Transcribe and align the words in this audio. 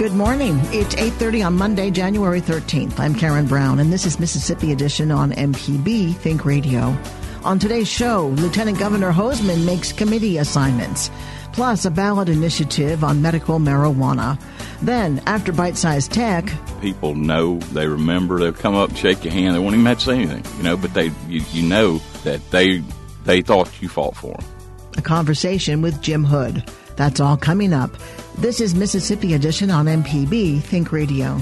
Good 0.00 0.14
morning. 0.14 0.58
It's 0.72 0.94
8:30 0.94 1.42
on 1.46 1.56
Monday, 1.56 1.90
January 1.90 2.40
13th. 2.40 2.98
I'm 2.98 3.14
Karen 3.14 3.44
Brown 3.44 3.78
and 3.78 3.92
this 3.92 4.06
is 4.06 4.18
Mississippi 4.18 4.72
Edition 4.72 5.10
on 5.10 5.32
MPB 5.32 6.16
Think 6.16 6.46
Radio. 6.46 6.96
On 7.44 7.58
today's 7.58 7.86
show, 7.86 8.28
Lieutenant 8.38 8.78
Governor 8.78 9.12
Hosemann 9.12 9.66
makes 9.66 9.92
committee 9.92 10.38
assignments, 10.38 11.10
plus 11.52 11.84
a 11.84 11.90
ballot 11.90 12.30
initiative 12.30 13.04
on 13.04 13.20
medical 13.20 13.58
marijuana. 13.58 14.40
Then, 14.80 15.20
after 15.26 15.52
Byte 15.52 15.76
Size 15.76 16.08
Tech, 16.08 16.50
people 16.80 17.14
know, 17.14 17.58
they 17.74 17.86
remember, 17.86 18.38
they'll 18.38 18.54
come 18.54 18.74
up 18.74 18.96
shake 18.96 19.22
your 19.22 19.34
hand. 19.34 19.54
They 19.54 19.58
won't 19.58 19.74
even 19.74 19.84
have 19.84 19.98
to 19.98 20.04
say 20.06 20.14
anything, 20.14 20.44
you 20.56 20.62
know, 20.62 20.78
but 20.78 20.94
they 20.94 21.12
you, 21.28 21.42
you 21.52 21.68
know 21.68 22.00
that 22.24 22.40
they 22.50 22.82
they 23.24 23.42
thought 23.42 23.82
you 23.82 23.90
fought 23.90 24.16
for 24.16 24.32
them. 24.32 24.46
A 24.96 25.02
conversation 25.02 25.82
with 25.82 26.00
Jim 26.00 26.24
Hood. 26.24 26.64
That's 27.00 27.18
all 27.18 27.38
coming 27.38 27.72
up. 27.72 27.90
This 28.36 28.60
is 28.60 28.74
Mississippi 28.74 29.32
Edition 29.32 29.70
on 29.70 29.86
MPB 29.86 30.60
Think 30.60 30.92
Radio. 30.92 31.40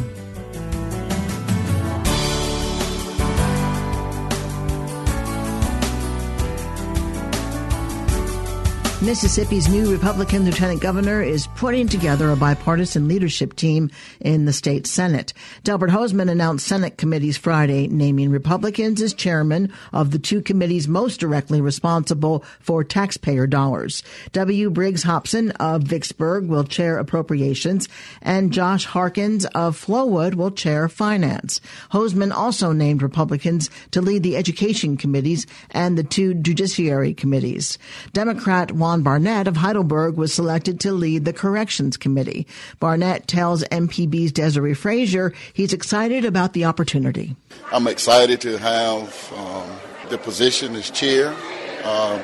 Mississippi's 9.01 9.69
new 9.69 9.93
Republican 9.93 10.45
lieutenant 10.45 10.81
governor 10.81 11.23
is 11.23 11.47
putting 11.55 11.87
together 11.87 12.33
a 12.33 12.37
bipartisan 12.37 13.07
leadership 13.07 13.55
team 13.55 13.93
in 14.19 14.45
the 14.45 14.53
state 14.53 14.89
Senate. 14.89 15.33
Delbert 15.63 15.91
Hosemann 15.91 16.29
announced 16.29 16.67
Senate 16.67 16.99
committees 16.99 17.37
Friday, 17.37 17.87
naming 17.87 18.31
Republicans 18.31 19.01
as 19.01 19.15
chairman 19.15 19.73
of 19.93 20.11
the 20.11 20.19
two 20.19 20.43
committees 20.43 20.89
most 20.89 21.21
directly 21.21 21.61
responsible 21.61 22.45
for 22.59 22.83
taxpayer 22.83 23.47
dollars. 23.47 24.03
W. 24.33 24.69
Briggs 24.69 25.05
Hopson 25.05 25.53
of 25.53 25.85
Vicksburg 25.85 26.49
will 26.49 26.65
chair 26.65 26.99
appropriations, 26.99 27.89
and 28.21 28.53
Josh 28.53 28.85
Harkins 28.85 29.47
of 29.47 29.79
Flowood 29.79 30.35
will 30.35 30.51
chair 30.51 30.89
finance. 30.89 31.61
Hosemann 31.93 32.33
also 32.33 32.73
named 32.73 33.03
Republicans 33.03 33.71
to 33.93 34.01
lead 34.01 34.25
the 34.25 34.37
education 34.37 34.97
committees 34.97 35.47
and 35.71 35.97
the 35.97 36.03
two 36.03 36.35
judiciary 36.35 37.15
committees. 37.15 37.79
Democrat 38.13 38.73
Juan 38.73 38.88
Barnett 38.97 39.47
of 39.47 39.57
Heidelberg 39.57 40.17
was 40.17 40.33
selected 40.33 40.81
to 40.81 40.93
lead 40.93 41.25
the 41.25 41.33
Corrections 41.33 41.97
Committee. 41.97 42.47
Barnett 42.81 43.29
tells 43.29 43.63
MPB's 43.65 44.33
Desare 44.33 44.77
Frazier 44.77 45.35
he's 45.53 45.73
excited 45.73 46.25
about 46.25 46.55
the 46.55 46.65
opportunity. 46.65 47.37
I'm 47.71 47.87
excited 47.87 48.41
to 48.41 48.59
have 48.59 49.33
um, 49.37 49.71
the 50.09 50.17
position 50.17 50.75
as 50.75 50.91
chair. 50.91 51.37
Uh, 51.85 52.23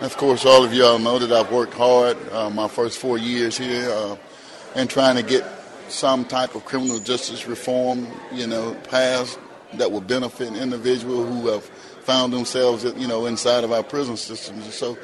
of 0.00 0.16
course, 0.16 0.44
all 0.44 0.64
of 0.64 0.74
y'all 0.74 0.98
know 0.98 1.18
that 1.18 1.30
I've 1.30 1.52
worked 1.52 1.74
hard 1.74 2.16
uh, 2.32 2.50
my 2.50 2.66
first 2.66 2.98
four 2.98 3.16
years 3.16 3.56
here 3.56 3.88
uh, 3.90 4.16
and 4.74 4.90
trying 4.90 5.16
to 5.16 5.22
get 5.22 5.44
some 5.88 6.24
type 6.24 6.54
of 6.54 6.64
criminal 6.64 6.98
justice 6.98 7.46
reform, 7.46 8.06
you 8.32 8.46
know, 8.46 8.74
passed 8.84 9.38
that 9.74 9.92
will 9.92 10.00
benefit 10.00 10.54
individuals 10.54 11.28
who 11.28 11.48
have 11.48 11.64
found 12.02 12.32
themselves, 12.32 12.84
you 12.84 13.06
know, 13.06 13.26
inside 13.26 13.64
of 13.64 13.72
our 13.72 13.82
prison 13.82 14.16
systems. 14.16 14.74
So 14.74 14.98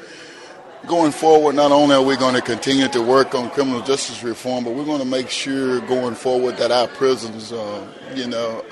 going 0.85 1.11
forward, 1.11 1.55
not 1.55 1.71
only 1.71 1.95
are 1.95 2.03
we 2.03 2.15
going 2.15 2.35
to 2.35 2.41
continue 2.41 2.87
to 2.89 3.01
work 3.01 3.33
on 3.33 3.49
criminal 3.49 3.81
justice 3.81 4.23
reform, 4.23 4.63
but 4.63 4.73
we're 4.73 4.85
going 4.85 4.99
to 4.99 5.05
make 5.05 5.29
sure 5.29 5.81
going 5.81 6.15
forward 6.15 6.57
that 6.57 6.71
our 6.71 6.87
prisons, 6.87 7.51
uh, 7.51 7.87
you 8.13 8.27
know, 8.27 8.63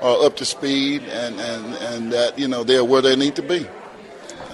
are 0.00 0.24
up 0.24 0.36
to 0.36 0.44
speed 0.44 1.02
and, 1.02 1.38
and, 1.38 1.74
and 1.74 2.12
that, 2.12 2.38
you 2.38 2.48
know, 2.48 2.64
they're 2.64 2.84
where 2.84 3.02
they 3.02 3.14
need 3.14 3.36
to 3.36 3.42
be. 3.42 3.66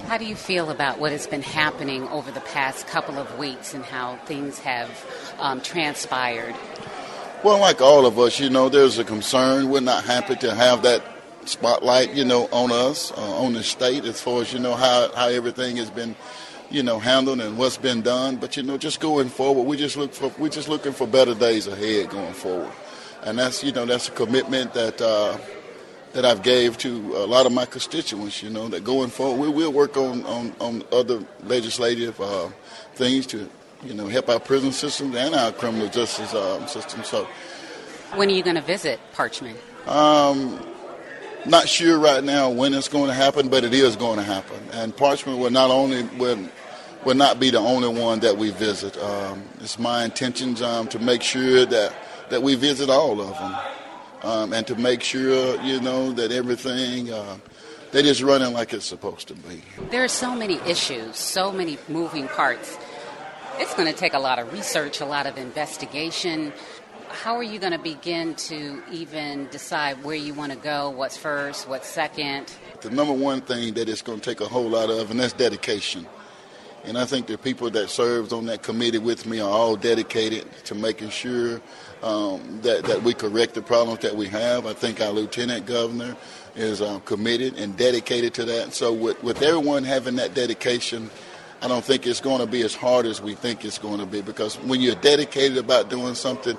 How 0.07 0.19
do 0.19 0.25
you 0.25 0.37
feel 0.37 0.71
about 0.71 0.99
what 0.99 1.13
has 1.13 1.27
been 1.27 1.43
happening 1.43 2.07
over 2.09 2.31
the 2.31 2.41
past 2.41 2.87
couple 2.87 3.19
of 3.19 3.39
weeks 3.39 3.75
and 3.75 3.85
how 3.85 4.17
things 4.27 4.59
have 4.61 5.35
um, 5.39 5.61
transpired? 5.61 6.55
Well, 7.43 7.61
like 7.61 7.81
all 7.81 8.07
of 8.07 8.19
us, 8.19 8.41
you 8.41 8.51
know, 8.51 8.69
there's 8.69 8.99
a 8.99 9.05
concern. 9.05 9.69
We're 9.69 9.81
not 9.81 10.05
happy 10.05 10.37
to 10.37 10.55
have 10.55 10.83
that 10.83 11.03
spotlight, 11.45 12.15
you 12.15 12.25
know, 12.25 12.49
on 12.53 12.73
us, 12.73 13.13
uh, 13.13 13.37
on 13.37 13.53
the 13.53 13.63
state, 13.63 14.05
as 14.05 14.21
far 14.21 14.43
as, 14.43 14.53
you 14.53 14.59
know, 14.59 14.75
how, 14.75 15.11
how 15.15 15.29
everything 15.29 15.77
has 15.77 15.91
been 15.91 16.17
you 16.71 16.83
know, 16.83 16.99
handled 16.99 17.41
and 17.41 17.57
what's 17.57 17.77
been 17.77 18.03
done. 18.03 18.37
But 18.37 18.57
you 18.57 18.63
know, 18.63 18.77
just 18.77 19.01
going 19.01 19.29
forward, 19.29 19.63
we 19.63 19.77
just 19.77 19.97
look 19.97 20.13
for 20.13 20.33
we're 20.39 20.49
just 20.49 20.69
looking 20.69 20.93
for 20.93 21.07
better 21.07 21.35
days 21.35 21.67
ahead 21.67 22.11
going 22.11 22.35
forward, 22.35 22.73
and 23.23 23.39
that's 23.39 23.63
you 23.63 23.73
know 23.73 23.87
that's 23.87 24.09
a 24.09 24.13
commitment 24.13 24.75
that 24.75 25.01
uh, 25.01 25.39
that 26.13 26.25
I've 26.25 26.43
gave 26.43 26.79
to 26.79 27.17
a 27.17 27.27
lot 27.27 27.47
of 27.47 27.53
my 27.53 27.67
constituents. 27.67 28.43
You 28.43 28.51
know, 28.51 28.69
that 28.69 28.85
going 28.85 29.11
forward 29.11 29.41
we 29.41 29.49
will 29.49 29.73
work 29.73 29.97
on 29.97 30.25
on, 30.25 30.55
on 30.61 30.83
other 30.93 31.25
legislative 31.45 32.21
uh, 32.21 32.49
things 32.95 33.27
to 33.29 33.49
you 33.85 33.95
know 33.95 34.07
help 34.07 34.29
our 34.29 34.41
prison 34.41 34.73
systems 34.73 35.15
and 35.17 35.35
our 35.35 35.53
criminal 35.53 35.89
justice 35.89 36.35
uh, 36.35 36.67
system. 36.67 37.05
So, 37.05 37.29
when 38.15 38.29
are 38.29 38.33
you 38.33 38.43
going 38.43 38.57
to 38.57 38.63
visit 38.63 39.01
Parchman? 39.15 39.57
Um, 39.87 40.61
not 41.49 41.69
sure 41.69 41.99
right 41.99 42.23
now 42.23 42.51
when 42.51 42.75
it's 42.75 42.89
going 42.89 43.09
to 43.09 43.15
happen, 43.15 43.49
but 43.49 43.65
it 43.65 43.75
is 43.75 43.97
going 43.97 44.17
to 44.19 44.25
happen. 44.25 44.59
And 44.73 44.95
Parchman 44.97 45.39
will 45.39 45.51
not 45.51 45.71
only 45.71 46.03
will, 46.19 46.39
will 47.05 47.15
not 47.15 47.39
be 47.39 47.51
the 47.51 47.59
only 47.59 47.89
one 47.89 48.21
that 48.21 48.37
we 48.37 48.51
visit. 48.51 48.97
Um, 48.99 49.45
it's 49.61 49.79
my 49.79 50.05
intentions 50.05 50.63
um, 50.63 50.89
to 50.89 50.99
make 50.99 51.23
sure 51.23 51.65
that 51.67 51.95
that 52.31 52.43
we 52.43 52.57
visit 52.57 52.91
all 52.91 53.21
of 53.21 53.31
them, 53.39 53.57
um, 54.23 54.53
and 54.53 54.67
to 54.67 54.75
make 54.75 55.03
sure 55.03 55.61
you 55.63 55.81
know 55.81 56.13
that 56.13 56.33
everything. 56.33 57.13
Uh, 57.13 57.39
that 57.93 58.05
is 58.05 58.23
running 58.23 58.53
like 58.53 58.75
it's 58.75 58.85
supposed 58.85 59.29
to 59.29 59.35
be. 59.35 59.63
There 59.91 60.05
are 60.05 60.09
so 60.09 60.35
many 60.35 60.57
issues, 60.67 61.17
so 61.17 61.51
many 61.53 61.79
moving 61.89 62.29
parts. 62.29 62.77
It's 63.59 63.75
going 63.75 63.91
to 63.91 63.99
take 63.99 64.13
a 64.13 64.19
lot 64.19 64.39
of 64.39 64.53
research, 64.53 65.01
a 65.01 65.07
lot 65.07 65.27
of 65.27 65.39
investigation 65.39 66.53
how 67.23 67.35
are 67.37 67.43
you 67.43 67.59
going 67.59 67.73
to 67.73 67.79
begin 67.79 68.35
to 68.35 68.83
even 68.93 69.49
decide 69.49 70.05
where 70.05 70.15
you 70.15 70.35
want 70.35 70.53
to 70.53 70.59
go, 70.59 70.91
what's 70.91 71.17
first, 71.17 71.67
what's 71.67 71.89
second? 71.89 72.55
The 72.83 72.91
number 72.91 73.15
one 73.15 73.41
thing 73.41 73.73
that 73.75 73.89
it's 73.89 74.03
going 74.03 74.21
to 74.21 74.31
take 74.31 74.41
a 74.41 74.47
whole 74.47 74.69
lot 74.69 74.91
of, 74.91 75.11
and 75.11 75.19
that's 75.19 75.33
dedication. 75.33 76.07
And 76.85 76.99
I 76.99 77.07
think 77.07 77.27
the 77.27 77.39
people 77.39 77.71
that 77.71 77.89
served 77.89 78.35
on 78.35 78.47
that 78.47 78.63
committee 78.63 78.99
with 78.99 79.25
me 79.25 79.41
are 79.41 79.51
all 79.51 79.77
dedicated 79.77 80.45
to 80.67 80.75
making 80.75 81.09
sure 81.09 81.61
um, 82.03 82.61
that, 82.63 82.85
that 82.85 83.03
we 83.03 83.15
correct 83.15 83.55
the 83.55 83.63
problems 83.63 84.01
that 84.01 84.15
we 84.15 84.29
have. 84.29 84.67
I 84.67 84.75
think 84.75 85.01
our 85.01 85.11
lieutenant 85.11 85.65
governor 85.65 86.17
is 86.55 86.83
uh, 86.83 86.99
committed 87.01 87.59
and 87.59 87.77
dedicated 87.79 88.35
to 88.35 88.45
that. 88.45 88.75
So 88.75 88.93
with, 88.93 89.21
with 89.25 89.43
everyone 89.43 89.85
having 89.85 90.17
that 90.17 90.35
dedication, 90.35 91.11
I 91.63 91.69
don't 91.69 91.85
think 91.85 92.07
it's 92.07 92.21
going 92.21 92.41
to 92.41 92.47
be 92.47 92.63
as 92.63 92.75
hard 92.75 93.07
as 93.07 93.23
we 93.23 93.35
think 93.35 93.65
it's 93.65 93.79
going 93.79 94.01
to 94.01 94.07
be 94.07 94.21
because 94.21 94.57
when 94.61 94.83
you're 94.83 94.95
dedicated 94.97 95.57
about 95.57 95.89
doing 95.89 96.15
something, 96.15 96.59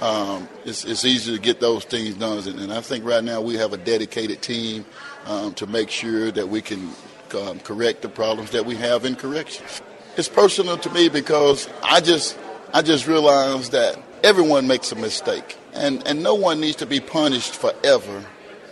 um, 0.00 0.48
it's, 0.64 0.84
it's 0.84 1.04
easy 1.04 1.34
to 1.34 1.40
get 1.40 1.60
those 1.60 1.84
things 1.84 2.14
done. 2.14 2.38
And 2.58 2.72
I 2.72 2.80
think 2.80 3.04
right 3.04 3.24
now 3.24 3.40
we 3.40 3.54
have 3.54 3.72
a 3.72 3.76
dedicated 3.76 4.42
team 4.42 4.84
um, 5.26 5.54
to 5.54 5.66
make 5.66 5.90
sure 5.90 6.30
that 6.30 6.48
we 6.48 6.60
can 6.60 6.90
um, 7.34 7.60
correct 7.60 8.02
the 8.02 8.08
problems 8.08 8.50
that 8.50 8.66
we 8.66 8.76
have 8.76 9.04
in 9.04 9.16
corrections. 9.16 9.82
It's 10.16 10.28
personal 10.28 10.78
to 10.78 10.90
me 10.90 11.08
because 11.08 11.68
I 11.82 12.00
just 12.00 12.38
I 12.72 12.82
just 12.82 13.06
realized 13.06 13.72
that 13.72 13.98
everyone 14.22 14.66
makes 14.66 14.90
a 14.92 14.96
mistake, 14.96 15.56
and 15.74 16.06
and 16.06 16.22
no 16.22 16.34
one 16.34 16.60
needs 16.60 16.76
to 16.76 16.86
be 16.86 17.00
punished 17.00 17.54
forever 17.54 18.24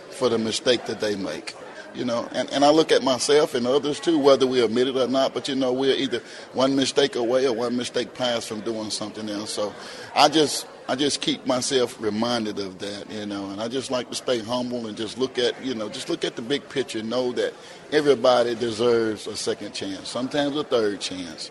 for 0.09 0.27
the 0.27 0.39
mistake 0.39 0.85
that 0.85 0.99
they 0.99 1.15
make 1.15 1.53
you 1.95 2.05
know, 2.05 2.27
and, 2.33 2.49
and 2.51 2.65
I 2.65 2.69
look 2.69 2.91
at 2.91 3.03
myself 3.03 3.55
and 3.55 3.65
others 3.65 3.99
too, 3.99 4.19
whether 4.19 4.45
we 4.45 4.61
admit 4.61 4.87
it 4.87 4.95
or 4.97 5.07
not, 5.07 5.33
but 5.33 5.47
you 5.47 5.55
know, 5.55 5.71
we're 5.71 5.95
either 5.95 6.21
one 6.53 6.75
mistake 6.75 7.15
away 7.15 7.47
or 7.47 7.53
one 7.53 7.75
mistake 7.77 8.13
past 8.13 8.47
from 8.47 8.61
doing 8.61 8.89
something 8.89 9.29
else. 9.29 9.51
So 9.51 9.73
I 10.13 10.27
just 10.27 10.67
I 10.87 10.95
just 10.95 11.19
keep 11.19 11.47
myself 11.47 11.99
reminded 11.99 12.59
of 12.59 12.77
that, 12.79 13.09
you 13.09 13.25
know, 13.25 13.49
and 13.49 13.59
I 13.59 13.67
just 13.67 13.89
like 13.89 14.09
to 14.09 14.15
stay 14.15 14.39
humble 14.39 14.85
and 14.85 14.95
just 14.95 15.17
look 15.17 15.39
at, 15.39 15.63
you 15.65 15.73
know, 15.73 15.89
just 15.89 16.09
look 16.09 16.23
at 16.23 16.35
the 16.35 16.43
big 16.43 16.67
picture, 16.69 16.99
and 16.99 17.09
know 17.09 17.31
that 17.31 17.53
everybody 17.91 18.53
deserves 18.53 19.25
a 19.25 19.35
second 19.35 19.73
chance, 19.73 20.07
sometimes 20.07 20.55
a 20.55 20.63
third 20.63 20.99
chance. 21.01 21.49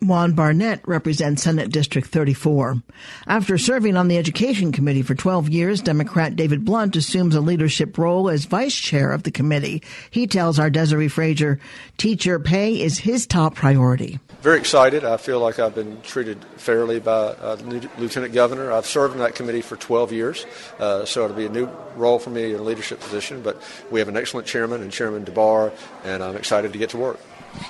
Juan 0.00 0.32
Barnett 0.32 0.86
represents 0.86 1.42
Senate 1.42 1.72
District 1.72 2.06
34. 2.06 2.80
After 3.26 3.58
serving 3.58 3.96
on 3.96 4.06
the 4.06 4.16
Education 4.18 4.70
Committee 4.70 5.02
for 5.02 5.16
12 5.16 5.48
years, 5.48 5.80
Democrat 5.80 6.36
David 6.36 6.64
Blount 6.64 6.94
assumes 6.94 7.34
a 7.34 7.40
leadership 7.40 7.98
role 7.98 8.30
as 8.30 8.44
vice 8.44 8.76
chair 8.76 9.10
of 9.10 9.24
the 9.24 9.32
committee. 9.32 9.82
He 10.10 10.28
tells 10.28 10.58
our 10.58 10.70
Desare 10.70 11.10
Frazier 11.10 11.58
teacher 11.96 12.38
pay 12.38 12.80
is 12.80 12.98
his 12.98 13.26
top 13.26 13.56
priority. 13.56 14.20
Very 14.40 14.60
excited. 14.60 15.04
I 15.04 15.16
feel 15.16 15.40
like 15.40 15.58
I've 15.58 15.74
been 15.74 16.00
treated 16.02 16.44
fairly 16.56 17.00
by 17.00 17.10
uh, 17.10 17.56
Lieutenant 17.98 18.32
Governor. 18.32 18.70
I've 18.70 18.86
served 18.86 19.14
in 19.14 19.18
that 19.20 19.34
committee 19.34 19.62
for 19.62 19.74
12 19.74 20.12
years, 20.12 20.46
uh, 20.78 21.04
so 21.04 21.24
it'll 21.24 21.36
be 21.36 21.46
a 21.46 21.48
new 21.48 21.68
role 21.96 22.20
for 22.20 22.30
me 22.30 22.54
in 22.54 22.60
a 22.60 22.62
leadership 22.62 23.00
position. 23.00 23.42
But 23.42 23.60
we 23.90 23.98
have 23.98 24.08
an 24.08 24.16
excellent 24.16 24.46
chairman 24.46 24.80
and 24.80 24.92
Chairman 24.92 25.24
DeBar, 25.24 25.72
and 26.04 26.22
I'm 26.22 26.36
excited 26.36 26.72
to 26.72 26.78
get 26.78 26.90
to 26.90 26.98
work. 26.98 27.18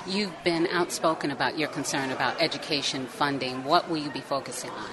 You've 0.05 0.43
been 0.43 0.67
outspoken 0.67 1.31
about 1.31 1.57
your 1.57 1.69
concern 1.69 2.11
about 2.11 2.39
education 2.39 3.07
funding. 3.07 3.63
What 3.63 3.89
will 3.89 3.97
you 3.97 4.11
be 4.11 4.21
focusing 4.21 4.69
on? 4.69 4.89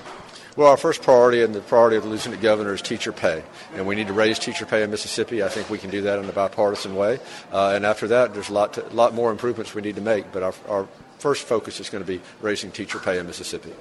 Well, 0.56 0.69
our 0.69 0.78
first 0.78 1.02
priority 1.02 1.43
and 1.43 1.55
the 1.55 1.61
priority 1.61 1.99
of 1.99 2.05
the 2.05 2.08
Lieutenant 2.08 2.40
Governor 2.40 2.73
is 2.73 2.81
teacher 2.81 3.12
pay. 3.12 3.43
And 3.75 3.87
we 3.87 3.94
need 3.94 4.06
to 4.06 4.14
raise 4.14 4.38
teacher 4.38 4.64
pay 4.64 4.82
in 4.82 4.90
Mississippi. 4.90 5.43
I 5.43 5.49
think 5.49 5.69
we 5.69 5.76
can 5.76 5.90
do 5.90 6.00
that 6.02 6.19
in 6.19 6.26
a 6.26 6.32
bipartisan 6.32 6.96
way. 6.96 7.19
Uh, 7.52 7.73
and 7.75 7.84
after 7.84 8.08
that, 8.08 8.32
there's 8.32 8.49
a 8.49 8.55
lot, 8.55 8.73
to, 8.73 8.87
lot 8.94 9.12
more 9.12 9.31
improvements 9.31 9.75
we 9.75 9.82
need 9.82 9.96
to 9.96 10.00
make. 10.00 10.32
But 10.32 10.43
our, 10.43 10.55
our 10.67 10.88
first 11.26 11.43
focus 11.43 11.81
is 11.81 11.90
going 11.90 12.05
to 12.05 12.06
be 12.06 12.20
raising 12.40 12.70
teacher 12.70 13.00
pay 13.00 13.19
in 13.19 13.26
Mississippi. 13.26 13.73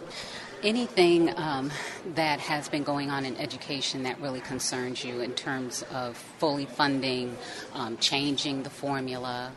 Anything 0.64 1.32
um, 1.38 1.70
that 2.16 2.40
has 2.40 2.68
been 2.68 2.82
going 2.82 3.12
on 3.12 3.24
in 3.24 3.38
education 3.38 4.02
that 4.02 4.20
really 4.20 4.42
concerns 4.42 5.06
you 5.06 5.22
in 5.22 5.32
terms 5.34 5.84
of 5.94 6.18
fully 6.40 6.66
funding, 6.66 7.38
um, 7.76 7.98
changing 7.98 8.64
the 8.64 8.72
formula, 8.72 9.52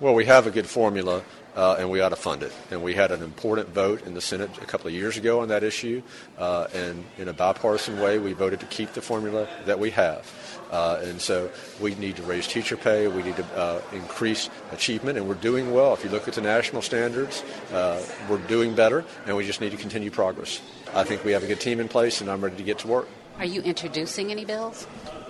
well, 0.00 0.14
we 0.14 0.26
have 0.26 0.46
a 0.46 0.52
good 0.52 0.68
formula, 0.68 1.24
uh, 1.56 1.76
and 1.78 1.90
we 1.90 2.00
ought 2.00 2.10
to 2.10 2.16
fund 2.16 2.42
it. 2.42 2.52
And 2.70 2.82
we 2.82 2.94
had 2.94 3.10
an 3.10 3.22
important 3.22 3.68
vote 3.70 4.06
in 4.06 4.14
the 4.14 4.20
Senate 4.20 4.50
a 4.62 4.66
couple 4.66 4.88
of 4.88 4.94
years 4.94 5.16
ago 5.16 5.40
on 5.40 5.48
that 5.48 5.62
issue, 5.62 6.02
uh, 6.38 6.68
and 6.74 7.04
in 7.18 7.28
a 7.28 7.32
bipartisan 7.32 8.00
way, 8.00 8.18
we 8.18 8.32
voted 8.32 8.60
to 8.60 8.66
keep 8.66 8.92
the 8.92 9.02
formula 9.02 9.48
that 9.66 9.78
we 9.78 9.90
have. 9.90 10.30
Uh, 10.70 11.00
and 11.02 11.20
so 11.20 11.50
we 11.80 11.94
need 11.94 12.16
to 12.16 12.22
raise 12.22 12.46
teacher 12.46 12.76
pay, 12.76 13.08
we 13.08 13.22
need 13.22 13.36
to 13.36 13.44
uh, 13.56 13.80
increase 13.92 14.50
achievement, 14.72 15.16
and 15.16 15.26
we're 15.26 15.34
doing 15.34 15.72
well. 15.72 15.94
If 15.94 16.04
you 16.04 16.10
look 16.10 16.28
at 16.28 16.34
the 16.34 16.42
national 16.42 16.82
standards, 16.82 17.42
uh, 17.72 18.04
we're 18.28 18.38
doing 18.38 18.74
better, 18.74 19.04
and 19.26 19.36
we 19.36 19.46
just 19.46 19.60
need 19.60 19.70
to 19.70 19.78
continue 19.78 20.10
progress. 20.10 20.60
I 20.94 21.04
think 21.04 21.24
we 21.24 21.32
have 21.32 21.42
a 21.42 21.46
good 21.46 21.60
team 21.60 21.80
in 21.80 21.88
place, 21.88 22.20
and 22.20 22.30
I'm 22.30 22.42
ready 22.42 22.56
to 22.56 22.62
get 22.62 22.78
to 22.80 22.88
work. 22.88 23.08
Are 23.38 23.44
you 23.44 23.62
introducing 23.62 24.30
any 24.32 24.44
bills? 24.44 24.86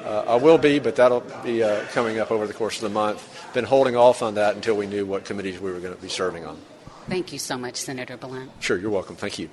Uh, 0.09 0.25
I 0.27 0.37
will 0.37 0.57
be, 0.57 0.79
but 0.79 0.97
that'll 0.97 1.21
be 1.45 1.63
uh, 1.63 1.85
coming 1.93 2.19
up 2.19 2.31
over 2.31 2.47
the 2.47 2.55
course 2.55 2.77
of 2.77 2.83
the 2.83 2.89
month. 2.89 3.23
Been 3.53 3.67
holding 3.67 3.95
off 3.95 4.23
on 4.23 4.37
that 4.37 4.55
until 4.55 4.75
we 4.75 4.87
knew 4.87 5.05
what 5.05 5.27
committees 5.27 5.61
we 5.61 5.71
were 5.71 5.81
going 5.81 5.95
to 5.95 6.01
be 6.01 6.09
serving 6.09 6.47
on. 6.47 6.57
Thank 7.11 7.31
you 7.31 7.39
so 7.39 7.59
much, 7.59 7.77
Senator 7.77 8.17
Blount. 8.17 8.51
Sure, 8.61 8.79
you're 8.79 8.91
welcome. 8.91 9.17
Thank 9.17 9.39
you. 9.39 9.51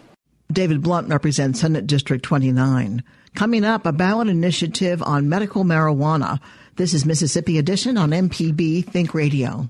David 0.50 0.81
Blount 0.81 1.10
represents 1.10 1.60
Senate 1.60 1.88
District 1.88 2.24
29. 2.24 3.04
Coming 3.34 3.66
up, 3.66 3.86
a 3.86 3.92
ballot 3.92 4.30
initiative 4.30 5.04
on 5.04 5.28
medical 5.28 5.66
marijuana. 5.66 6.40
This 6.78 6.94
is 6.94 7.06
Mississippi 7.06 7.58
Edition 7.58 7.98
on 7.98 8.12
MPB 8.12 8.86
Think 8.86 9.13
Radio. 9.13 9.69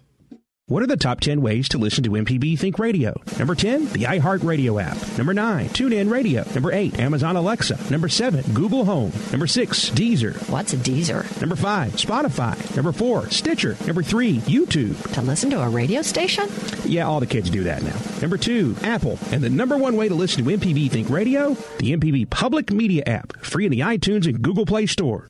What 0.67 0.81
are 0.81 0.87
the 0.87 0.97
top 0.97 1.19
10 1.19 1.43
ways 1.43 1.69
to 1.69 1.77
listen 1.77 2.03
to 2.05 2.09
MPB 2.09 2.57
Think 2.57 2.79
Radio? 2.79 3.21
Number 3.37 3.53
10, 3.53 3.85
the 3.89 4.05
iHeartRadio 4.05 4.81
app. 4.81 4.97
Number 5.15 5.31
9, 5.31 5.69
TuneIn 5.69 6.09
Radio. 6.09 6.43
Number 6.55 6.71
8, 6.71 6.97
Amazon 6.97 7.35
Alexa. 7.35 7.77
Number 7.91 8.09
7, 8.09 8.41
Google 8.51 8.83
Home. 8.83 9.11
Number 9.29 9.45
6, 9.45 9.91
Deezer. 9.91 10.33
What's 10.49 10.73
a 10.73 10.77
Deezer? 10.77 11.39
Number 11.39 11.55
5, 11.55 11.91
Spotify. 11.91 12.75
Number 12.75 12.91
4, 12.91 13.29
Stitcher. 13.29 13.77
Number 13.85 14.01
3, 14.01 14.39
YouTube. 14.39 15.13
To 15.13 15.21
listen 15.21 15.51
to 15.51 15.61
a 15.61 15.69
radio 15.69 16.01
station? 16.01 16.49
Yeah, 16.83 17.05
all 17.05 17.19
the 17.19 17.27
kids 17.27 17.51
do 17.51 17.63
that 17.65 17.83
now. 17.83 17.99
Number 18.19 18.35
2, 18.35 18.77
Apple. 18.81 19.19
And 19.31 19.43
the 19.43 19.51
number 19.51 19.77
one 19.77 19.95
way 19.95 20.09
to 20.09 20.15
listen 20.15 20.43
to 20.43 20.57
MPB 20.57 20.89
Think 20.89 21.11
Radio? 21.11 21.53
The 21.77 21.95
MPB 21.95 22.31
Public 22.31 22.71
Media 22.71 23.03
app. 23.05 23.37
Free 23.45 23.65
in 23.65 23.71
the 23.71 23.81
iTunes 23.81 24.25
and 24.25 24.41
Google 24.41 24.65
Play 24.65 24.87
Store. 24.87 25.27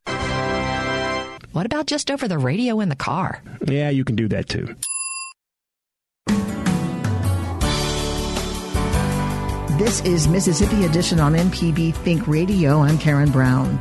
What 1.52 1.66
about 1.66 1.88
just 1.88 2.10
over 2.10 2.30
the 2.30 2.38
radio 2.38 2.80
in 2.80 2.88
the 2.88 2.96
car? 2.96 3.44
Yeah, 3.68 3.90
you 3.90 4.06
can 4.06 4.16
do 4.16 4.30
that 4.30 4.48
too. 4.48 4.74
This 9.78 10.00
is 10.06 10.30
Mississippi 10.30 10.86
Edition 10.86 11.20
on 11.20 11.34
MPB 11.34 11.94
Think 11.96 12.30
Radio. 12.30 12.80
I'm 12.80 12.98
Karen 12.98 13.30
Brown. 13.30 13.78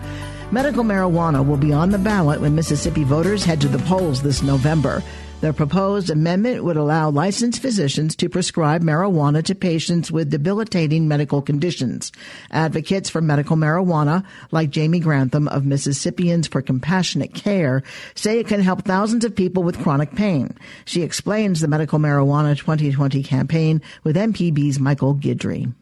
Medical 0.51 0.83
marijuana 0.83 1.47
will 1.47 1.57
be 1.57 1.73
on 1.73 1.91
the 1.91 1.99
ballot 1.99 2.41
when 2.41 2.57
Mississippi 2.57 3.05
voters 3.05 3.45
head 3.45 3.61
to 3.61 3.69
the 3.69 3.79
polls 3.79 4.21
this 4.21 4.43
November. 4.43 5.05
The 5.41 5.53
proposed 5.53 6.11
amendment 6.11 6.65
would 6.65 6.77
allow 6.77 7.11
licensed 7.11 7.63
physicians 7.63 8.17
to 8.17 8.29
prescribe 8.29 8.83
marijuana 8.83 9.45
to 9.45 9.55
patients 9.55 10.11
with 10.11 10.31
debilitating 10.31 11.07
medical 11.07 11.41
conditions. 11.43 12.11
Advocates 12.51 13.09
for 13.09 13.21
medical 13.21 13.57
marijuana, 13.57 14.25
like 14.51 14.71
Jamie 14.71 14.99
Grantham 14.99 15.47
of 15.47 15.65
Mississippians 15.65 16.49
for 16.49 16.61
Compassionate 16.61 17.35
Care, 17.35 17.85
say 18.17 18.41
it 18.41 18.49
can 18.49 18.63
help 18.63 18.83
thousands 18.83 19.25
of 19.25 19.37
people 19.37 19.63
with 19.63 19.81
chronic 19.81 20.17
pain. 20.17 20.57
She 20.87 21.03
explains 21.03 21.61
the 21.61 21.69
Medical 21.69 22.01
Marijuana 22.01 22.59
2020 22.59 23.23
campaign 23.23 23.81
with 24.03 24.17
MPB's 24.17 24.81
Michael 24.81 25.15
Guidry. 25.15 25.73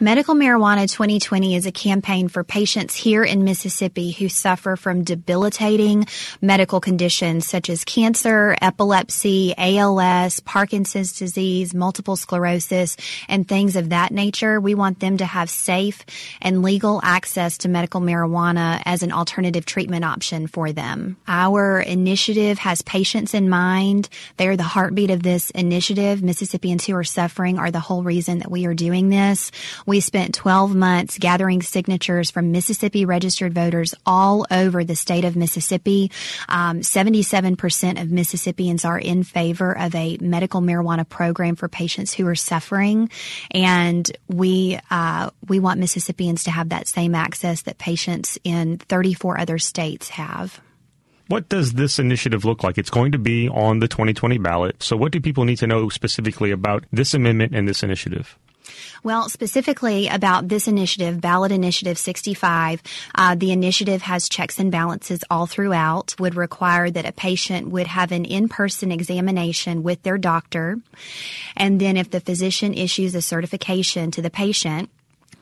Medical 0.00 0.34
Marijuana 0.34 0.90
2020 0.90 1.54
is 1.54 1.66
a 1.66 1.72
campaign 1.72 2.28
for 2.28 2.42
patients 2.42 2.96
here 2.96 3.22
in 3.22 3.44
Mississippi 3.44 4.10
who 4.10 4.28
suffer 4.28 4.76
from 4.76 5.04
debilitating 5.04 6.06
medical 6.40 6.80
conditions 6.80 7.46
such 7.46 7.70
as 7.70 7.84
cancer, 7.84 8.56
epilepsy, 8.60 9.54
ALS, 9.56 10.40
Parkinson's 10.40 11.16
disease, 11.16 11.74
multiple 11.74 12.16
sclerosis, 12.16 12.96
and 13.28 13.46
things 13.46 13.76
of 13.76 13.90
that 13.90 14.10
nature. 14.10 14.60
We 14.60 14.74
want 14.74 15.00
them 15.00 15.18
to 15.18 15.24
have 15.24 15.48
safe 15.48 16.04
and 16.40 16.62
legal 16.62 17.00
access 17.02 17.58
to 17.58 17.68
medical 17.68 18.00
marijuana 18.00 18.82
as 18.84 19.02
an 19.02 19.12
alternative 19.12 19.64
treatment 19.64 20.04
option 20.04 20.46
for 20.46 20.72
them. 20.72 21.16
Our 21.28 21.80
initiative 21.80 22.58
has 22.58 22.82
patients 22.82 23.34
in 23.34 23.48
mind. 23.48 24.08
They 24.36 24.48
are 24.48 24.56
the 24.56 24.62
heartbeat 24.62 25.10
of 25.10 25.22
this 25.22 25.50
initiative. 25.50 26.22
Mississippians 26.22 26.86
who 26.86 26.96
are 26.96 27.04
suffering 27.04 27.58
are 27.58 27.70
the 27.70 27.80
whole 27.80 28.02
reason 28.02 28.38
that 28.38 28.50
we 28.50 28.66
are 28.66 28.74
doing 28.74 29.08
this. 29.08 29.51
We 29.86 30.00
spent 30.00 30.34
12 30.34 30.74
months 30.74 31.18
gathering 31.18 31.62
signatures 31.62 32.30
from 32.30 32.52
Mississippi 32.52 33.04
registered 33.04 33.54
voters 33.54 33.94
all 34.06 34.46
over 34.50 34.84
the 34.84 34.96
state 34.96 35.24
of 35.24 35.36
Mississippi. 35.36 36.10
Um, 36.48 36.80
77% 36.80 38.00
of 38.00 38.10
Mississippians 38.10 38.84
are 38.84 38.98
in 38.98 39.22
favor 39.22 39.76
of 39.76 39.94
a 39.94 40.16
medical 40.20 40.60
marijuana 40.60 41.08
program 41.08 41.56
for 41.56 41.68
patients 41.68 42.12
who 42.14 42.26
are 42.26 42.34
suffering. 42.34 43.10
And 43.50 44.10
we, 44.28 44.78
uh, 44.90 45.30
we 45.48 45.60
want 45.60 45.80
Mississippians 45.80 46.44
to 46.44 46.50
have 46.50 46.70
that 46.70 46.88
same 46.88 47.14
access 47.14 47.62
that 47.62 47.78
patients 47.78 48.38
in 48.44 48.78
34 48.78 49.38
other 49.38 49.58
states 49.58 50.08
have. 50.10 50.60
What 51.28 51.48
does 51.48 51.72
this 51.72 51.98
initiative 51.98 52.44
look 52.44 52.62
like? 52.62 52.76
It's 52.76 52.90
going 52.90 53.12
to 53.12 53.18
be 53.18 53.48
on 53.48 53.78
the 53.78 53.88
2020 53.88 54.38
ballot. 54.38 54.82
So, 54.82 54.96
what 54.96 55.12
do 55.12 55.20
people 55.20 55.44
need 55.44 55.56
to 55.58 55.66
know 55.66 55.88
specifically 55.88 56.50
about 56.50 56.84
this 56.92 57.14
amendment 57.14 57.54
and 57.54 57.66
this 57.66 57.82
initiative? 57.82 58.38
Well, 59.02 59.28
specifically 59.28 60.08
about 60.08 60.48
this 60.48 60.68
initiative, 60.68 61.20
Ballot 61.20 61.52
Initiative 61.52 61.98
65, 61.98 62.82
uh, 63.14 63.34
the 63.34 63.52
initiative 63.52 64.02
has 64.02 64.28
checks 64.28 64.58
and 64.58 64.70
balances 64.70 65.24
all 65.30 65.46
throughout, 65.46 66.14
would 66.18 66.34
require 66.34 66.90
that 66.90 67.06
a 67.06 67.12
patient 67.12 67.68
would 67.68 67.86
have 67.86 68.12
an 68.12 68.24
in-person 68.24 68.92
examination 68.92 69.82
with 69.82 70.02
their 70.02 70.18
doctor. 70.18 70.78
And 71.56 71.80
then 71.80 71.96
if 71.96 72.10
the 72.10 72.20
physician 72.20 72.74
issues 72.74 73.14
a 73.14 73.22
certification 73.22 74.10
to 74.12 74.22
the 74.22 74.30
patient, 74.30 74.90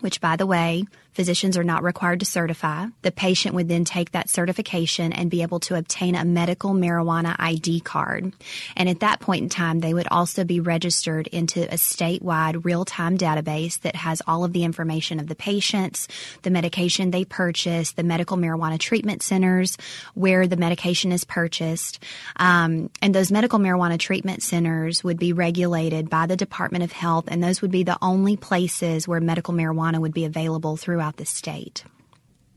which 0.00 0.20
by 0.20 0.36
the 0.36 0.46
way, 0.46 0.84
Physicians 1.12 1.56
are 1.56 1.64
not 1.64 1.82
required 1.82 2.20
to 2.20 2.26
certify. 2.26 2.86
The 3.02 3.10
patient 3.10 3.54
would 3.54 3.68
then 3.68 3.84
take 3.84 4.12
that 4.12 4.30
certification 4.30 5.12
and 5.12 5.30
be 5.30 5.42
able 5.42 5.58
to 5.60 5.74
obtain 5.74 6.14
a 6.14 6.24
medical 6.24 6.72
marijuana 6.72 7.34
ID 7.38 7.80
card. 7.80 8.32
And 8.76 8.88
at 8.88 9.00
that 9.00 9.20
point 9.20 9.42
in 9.42 9.48
time, 9.48 9.80
they 9.80 9.92
would 9.92 10.06
also 10.08 10.44
be 10.44 10.60
registered 10.60 11.26
into 11.28 11.64
a 11.64 11.76
statewide 11.76 12.64
real 12.64 12.84
time 12.84 13.18
database 13.18 13.80
that 13.80 13.96
has 13.96 14.22
all 14.26 14.44
of 14.44 14.52
the 14.52 14.62
information 14.62 15.18
of 15.18 15.26
the 15.26 15.34
patients, 15.34 16.06
the 16.42 16.50
medication 16.50 17.10
they 17.10 17.24
purchase, 17.24 17.92
the 17.92 18.04
medical 18.04 18.36
marijuana 18.36 18.78
treatment 18.78 19.22
centers, 19.22 19.76
where 20.14 20.46
the 20.46 20.56
medication 20.56 21.10
is 21.10 21.24
purchased. 21.24 22.02
Um, 22.36 22.90
and 23.02 23.14
those 23.14 23.32
medical 23.32 23.58
marijuana 23.58 23.98
treatment 23.98 24.42
centers 24.42 25.02
would 25.02 25.18
be 25.18 25.32
regulated 25.32 26.08
by 26.08 26.26
the 26.26 26.36
Department 26.36 26.84
of 26.84 26.92
Health, 26.92 27.24
and 27.28 27.42
those 27.42 27.60
would 27.62 27.70
be 27.70 27.82
the 27.82 27.98
only 28.00 28.36
places 28.36 29.08
where 29.08 29.20
medical 29.20 29.54
marijuana 29.54 29.98
would 29.98 30.14
be 30.14 30.24
available 30.24 30.76
through 30.76 30.99
throughout 31.00 31.16
the 31.16 31.24
state. 31.24 31.82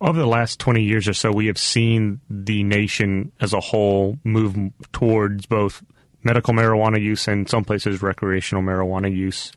Over 0.02 0.20
the 0.20 0.28
last 0.28 0.60
20 0.60 0.84
years 0.84 1.08
or 1.08 1.14
so, 1.14 1.32
we 1.32 1.48
have 1.48 1.58
seen 1.58 2.20
the 2.30 2.62
nation 2.64 3.32
as 3.40 3.54
a 3.54 3.62
whole 3.62 4.18
move 4.26 4.58
towards 4.92 5.46
both 5.46 5.82
medical 6.24 6.54
marijuana 6.54 7.02
use 7.02 7.26
and 7.30 7.50
some 7.50 7.64
places 7.64 8.02
recreational 8.02 8.62
marijuana 8.62 9.16
use. 9.16 9.54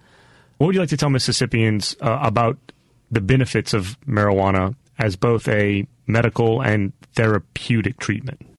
What 0.59 0.69
would 0.69 0.76
you 0.76 0.81
like 0.81 0.90
to 0.90 0.97
tell 0.97 1.11
Mississippians 1.11 1.97
uh, 2.00 2.21
about 2.23 2.59
the 3.11 3.21
benefits 3.21 3.75
of 3.75 3.99
marijuana 4.07 4.76
as 5.00 5.16
both 5.16 5.49
a 5.49 5.85
medical 6.07 6.62
and 6.62 6.93
therapeutic 7.16 7.99
treatment? 7.99 8.55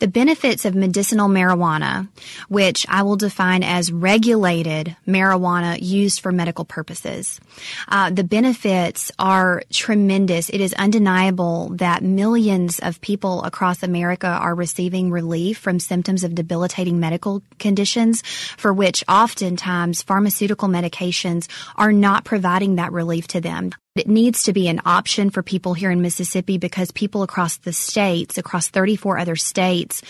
The 0.00 0.08
benefits 0.08 0.64
of 0.64 0.74
medicinal 0.74 1.28
marijuana, 1.28 2.08
which 2.48 2.86
I 2.88 3.02
will 3.02 3.16
define 3.16 3.62
as 3.62 3.92
regulated 3.92 4.96
marijuana 5.06 5.78
used 5.80 6.20
for 6.20 6.32
medical 6.32 6.64
purposes. 6.64 7.38
Uh, 7.86 8.08
the 8.08 8.24
benefits 8.24 9.12
are 9.18 9.62
tremendous. 9.70 10.48
It 10.48 10.62
is 10.62 10.72
undeniable 10.72 11.68
that 11.74 12.02
millions 12.02 12.78
of 12.78 13.02
people 13.02 13.42
across 13.44 13.82
America 13.82 14.26
are 14.26 14.54
receiving 14.54 15.10
relief 15.10 15.58
from 15.58 15.78
symptoms 15.78 16.24
of 16.24 16.34
debilitating 16.34 16.98
medical 16.98 17.42
conditions 17.58 18.22
for 18.56 18.72
which 18.72 19.04
oftentimes 19.06 20.02
pharmaceutical 20.02 20.68
medications 20.68 21.46
are 21.76 21.92
not 21.92 22.24
providing 22.24 22.76
that 22.76 22.92
relief 22.92 23.28
to 23.28 23.40
them. 23.42 23.72
It 24.00 24.08
needs 24.08 24.44
to 24.44 24.54
be 24.54 24.66
an 24.68 24.80
option 24.86 25.28
for 25.28 25.42
people 25.42 25.74
here 25.74 25.90
in 25.90 26.00
Mississippi 26.00 26.56
because 26.56 26.90
people 26.90 27.22
across 27.22 27.58
the 27.58 27.74
states, 27.74 28.38
across 28.38 28.68
34 28.68 29.18
other 29.18 29.36
states, 29.36 30.00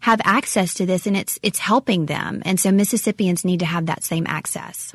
have 0.00 0.20
access 0.22 0.74
to 0.74 0.84
this 0.84 1.06
and 1.06 1.16
it's 1.16 1.38
it's 1.42 1.58
helping 1.58 2.04
them. 2.04 2.42
And 2.44 2.60
so 2.60 2.70
Mississippians 2.70 3.46
need 3.46 3.60
to 3.60 3.64
have 3.64 3.86
that 3.86 4.04
same 4.04 4.26
access. 4.26 4.94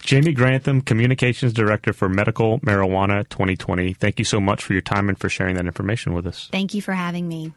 Jamie 0.00 0.34
Grantham, 0.34 0.82
Communications 0.82 1.54
Director 1.54 1.94
for 1.94 2.10
Medical 2.10 2.60
Marijuana 2.60 3.26
2020. 3.30 3.94
Thank 3.94 4.18
you 4.18 4.26
so 4.26 4.38
much 4.38 4.62
for 4.62 4.74
your 4.74 4.82
time 4.82 5.08
and 5.08 5.18
for 5.18 5.30
sharing 5.30 5.56
that 5.56 5.64
information 5.64 6.12
with 6.12 6.26
us. 6.26 6.50
Thank 6.52 6.74
you 6.74 6.82
for 6.82 6.92
having 6.92 7.26
me. 7.26 7.54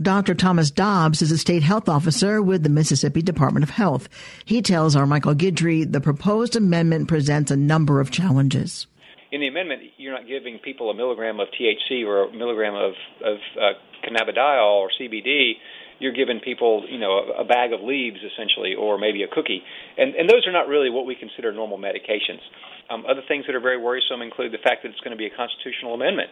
Dr. 0.00 0.36
Thomas 0.36 0.70
Dobbs 0.70 1.20
is 1.20 1.32
a 1.32 1.36
state 1.36 1.64
health 1.64 1.88
officer 1.88 2.40
with 2.40 2.62
the 2.62 2.68
Mississippi 2.68 3.22
Department 3.22 3.64
of 3.64 3.70
Health. 3.70 4.08
He 4.44 4.62
tells 4.62 4.94
our 4.94 5.04
Michael 5.04 5.34
Guidry 5.34 5.90
the 5.90 6.00
proposed 6.00 6.54
amendment 6.54 7.08
presents 7.08 7.50
a 7.50 7.56
number 7.56 7.98
of 7.98 8.12
challenges 8.12 8.86
in 9.32 9.40
the 9.40 9.46
amendment, 9.46 9.82
you're 9.96 10.12
not 10.12 10.26
giving 10.26 10.58
people 10.58 10.90
a 10.90 10.94
milligram 10.94 11.38
of 11.38 11.48
THC 11.54 12.04
or 12.04 12.28
a 12.28 12.32
milligram 12.32 12.74
of, 12.74 12.92
of 13.24 13.38
uh, 13.54 13.78
cannabidiol 14.02 14.82
or 14.82 14.90
CBD. 15.00 15.54
You're 16.00 16.12
giving 16.12 16.40
people, 16.40 16.84
you 16.88 16.98
know, 16.98 17.20
a, 17.38 17.42
a 17.42 17.44
bag 17.44 17.72
of 17.72 17.80
leaves 17.80 18.18
essentially, 18.24 18.74
or 18.74 18.98
maybe 18.98 19.22
a 19.22 19.28
cookie, 19.28 19.62
and 19.98 20.14
and 20.16 20.28
those 20.28 20.46
are 20.46 20.52
not 20.52 20.66
really 20.66 20.88
what 20.88 21.04
we 21.04 21.14
consider 21.14 21.52
normal 21.52 21.78
medications. 21.78 22.40
Um, 22.88 23.04
other 23.06 23.20
things 23.28 23.44
that 23.46 23.54
are 23.54 23.60
very 23.60 23.76
worrisome 23.76 24.22
include 24.22 24.50
the 24.50 24.62
fact 24.64 24.82
that 24.82 24.90
it's 24.90 25.00
going 25.00 25.12
to 25.12 25.20
be 25.20 25.26
a 25.26 25.34
constitutional 25.36 25.94
amendment. 25.94 26.30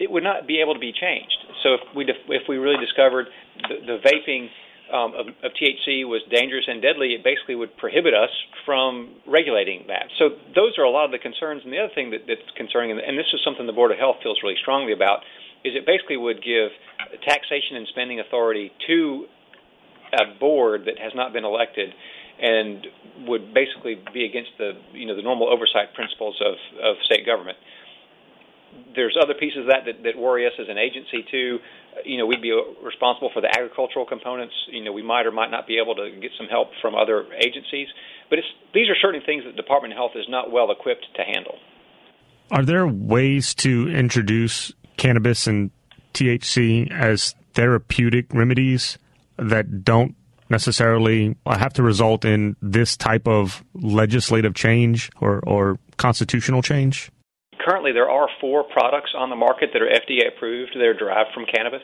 It 0.00 0.10
would 0.10 0.24
not 0.24 0.48
be 0.50 0.60
able 0.60 0.74
to 0.74 0.82
be 0.82 0.92
changed. 0.92 1.38
So 1.62 1.78
if 1.78 1.80
we 1.94 2.04
if 2.10 2.42
we 2.48 2.58
really 2.58 2.82
discovered 2.82 3.30
the, 3.70 3.86
the 3.86 3.96
vaping 4.02 4.50
um, 4.92 5.14
of, 5.16 5.26
of 5.42 5.50
THC 5.56 6.04
was 6.04 6.20
dangerous 6.30 6.64
and 6.68 6.82
deadly, 6.82 7.14
it 7.14 7.24
basically 7.24 7.54
would 7.54 7.76
prohibit 7.76 8.12
us 8.12 8.30
from 8.66 9.16
regulating 9.26 9.84
that. 9.88 10.12
So 10.18 10.36
those 10.54 10.76
are 10.78 10.84
a 10.84 10.90
lot 10.90 11.06
of 11.06 11.12
the 11.12 11.18
concerns. 11.18 11.62
And 11.64 11.72
the 11.72 11.80
other 11.80 11.94
thing 11.94 12.10
that, 12.10 12.28
that's 12.28 12.44
concerning, 12.56 12.92
and 12.92 13.18
this 13.18 13.28
is 13.32 13.40
something 13.44 13.66
the 13.66 13.72
Board 13.72 13.92
of 13.92 13.98
Health 13.98 14.16
feels 14.22 14.38
really 14.42 14.60
strongly 14.60 14.92
about, 14.92 15.24
is 15.64 15.72
it 15.72 15.86
basically 15.86 16.16
would 16.16 16.44
give 16.44 16.68
taxation 17.24 17.80
and 17.80 17.88
spending 17.88 18.20
authority 18.20 18.70
to 18.86 19.26
a 20.12 20.38
board 20.38 20.84
that 20.86 20.98
has 21.00 21.12
not 21.14 21.32
been 21.32 21.44
elected 21.44 21.90
and 22.40 22.86
would 23.26 23.54
basically 23.54 23.96
be 24.12 24.24
against 24.26 24.50
the 24.58 24.72
you 24.92 25.06
know 25.06 25.14
the 25.14 25.22
normal 25.22 25.48
oversight 25.48 25.94
principles 25.94 26.34
of, 26.42 26.54
of 26.82 26.96
state 27.04 27.24
government 27.24 27.56
there's 28.94 29.16
other 29.20 29.34
pieces 29.34 29.60
of 29.60 29.66
that, 29.66 29.84
that 29.86 30.02
that 30.04 30.16
worry 30.18 30.46
us 30.46 30.52
as 30.58 30.66
an 30.68 30.78
agency 30.78 31.24
too. 31.30 31.58
You 32.04 32.18
know, 32.18 32.26
we'd 32.26 32.42
be 32.42 32.52
uh, 32.52 32.84
responsible 32.84 33.30
for 33.32 33.40
the 33.40 33.48
agricultural 33.48 34.06
components. 34.06 34.54
You 34.70 34.84
know, 34.84 34.92
we 34.92 35.02
might 35.02 35.26
or 35.26 35.32
might 35.32 35.50
not 35.50 35.66
be 35.66 35.78
able 35.78 35.94
to 35.96 36.10
get 36.20 36.30
some 36.38 36.46
help 36.48 36.68
from 36.80 36.94
other 36.94 37.26
agencies, 37.38 37.88
but 38.30 38.38
it's 38.38 38.48
these 38.72 38.88
are 38.88 38.96
certain 39.00 39.22
things 39.24 39.44
that 39.44 39.52
the 39.52 39.62
Department 39.62 39.92
of 39.92 39.98
Health 39.98 40.12
is 40.14 40.26
not 40.28 40.50
well 40.50 40.70
equipped 40.70 41.06
to 41.16 41.22
handle. 41.22 41.56
Are 42.50 42.64
there 42.64 42.86
ways 42.86 43.54
to 43.56 43.88
introduce 43.88 44.72
cannabis 44.96 45.46
and 45.46 45.70
THC 46.12 46.90
as 46.92 47.34
therapeutic 47.54 48.32
remedies 48.32 48.98
that 49.36 49.84
don't 49.84 50.14
necessarily 50.50 51.36
uh, 51.46 51.58
have 51.58 51.72
to 51.74 51.82
result 51.82 52.24
in 52.24 52.56
this 52.60 52.96
type 52.96 53.26
of 53.26 53.64
legislative 53.74 54.54
change 54.54 55.10
or, 55.20 55.40
or 55.40 55.78
constitutional 55.96 56.62
change? 56.62 57.10
Currently 57.64 57.92
there 57.92 58.10
are 58.10 58.28
four 58.40 58.64
products 58.64 59.12
on 59.16 59.30
the 59.30 59.36
market 59.36 59.70
that 59.72 59.82
are 59.82 59.88
FDA 59.88 60.28
approved. 60.28 60.72
They're 60.74 60.96
derived 60.96 61.30
from 61.32 61.44
cannabis. 61.46 61.82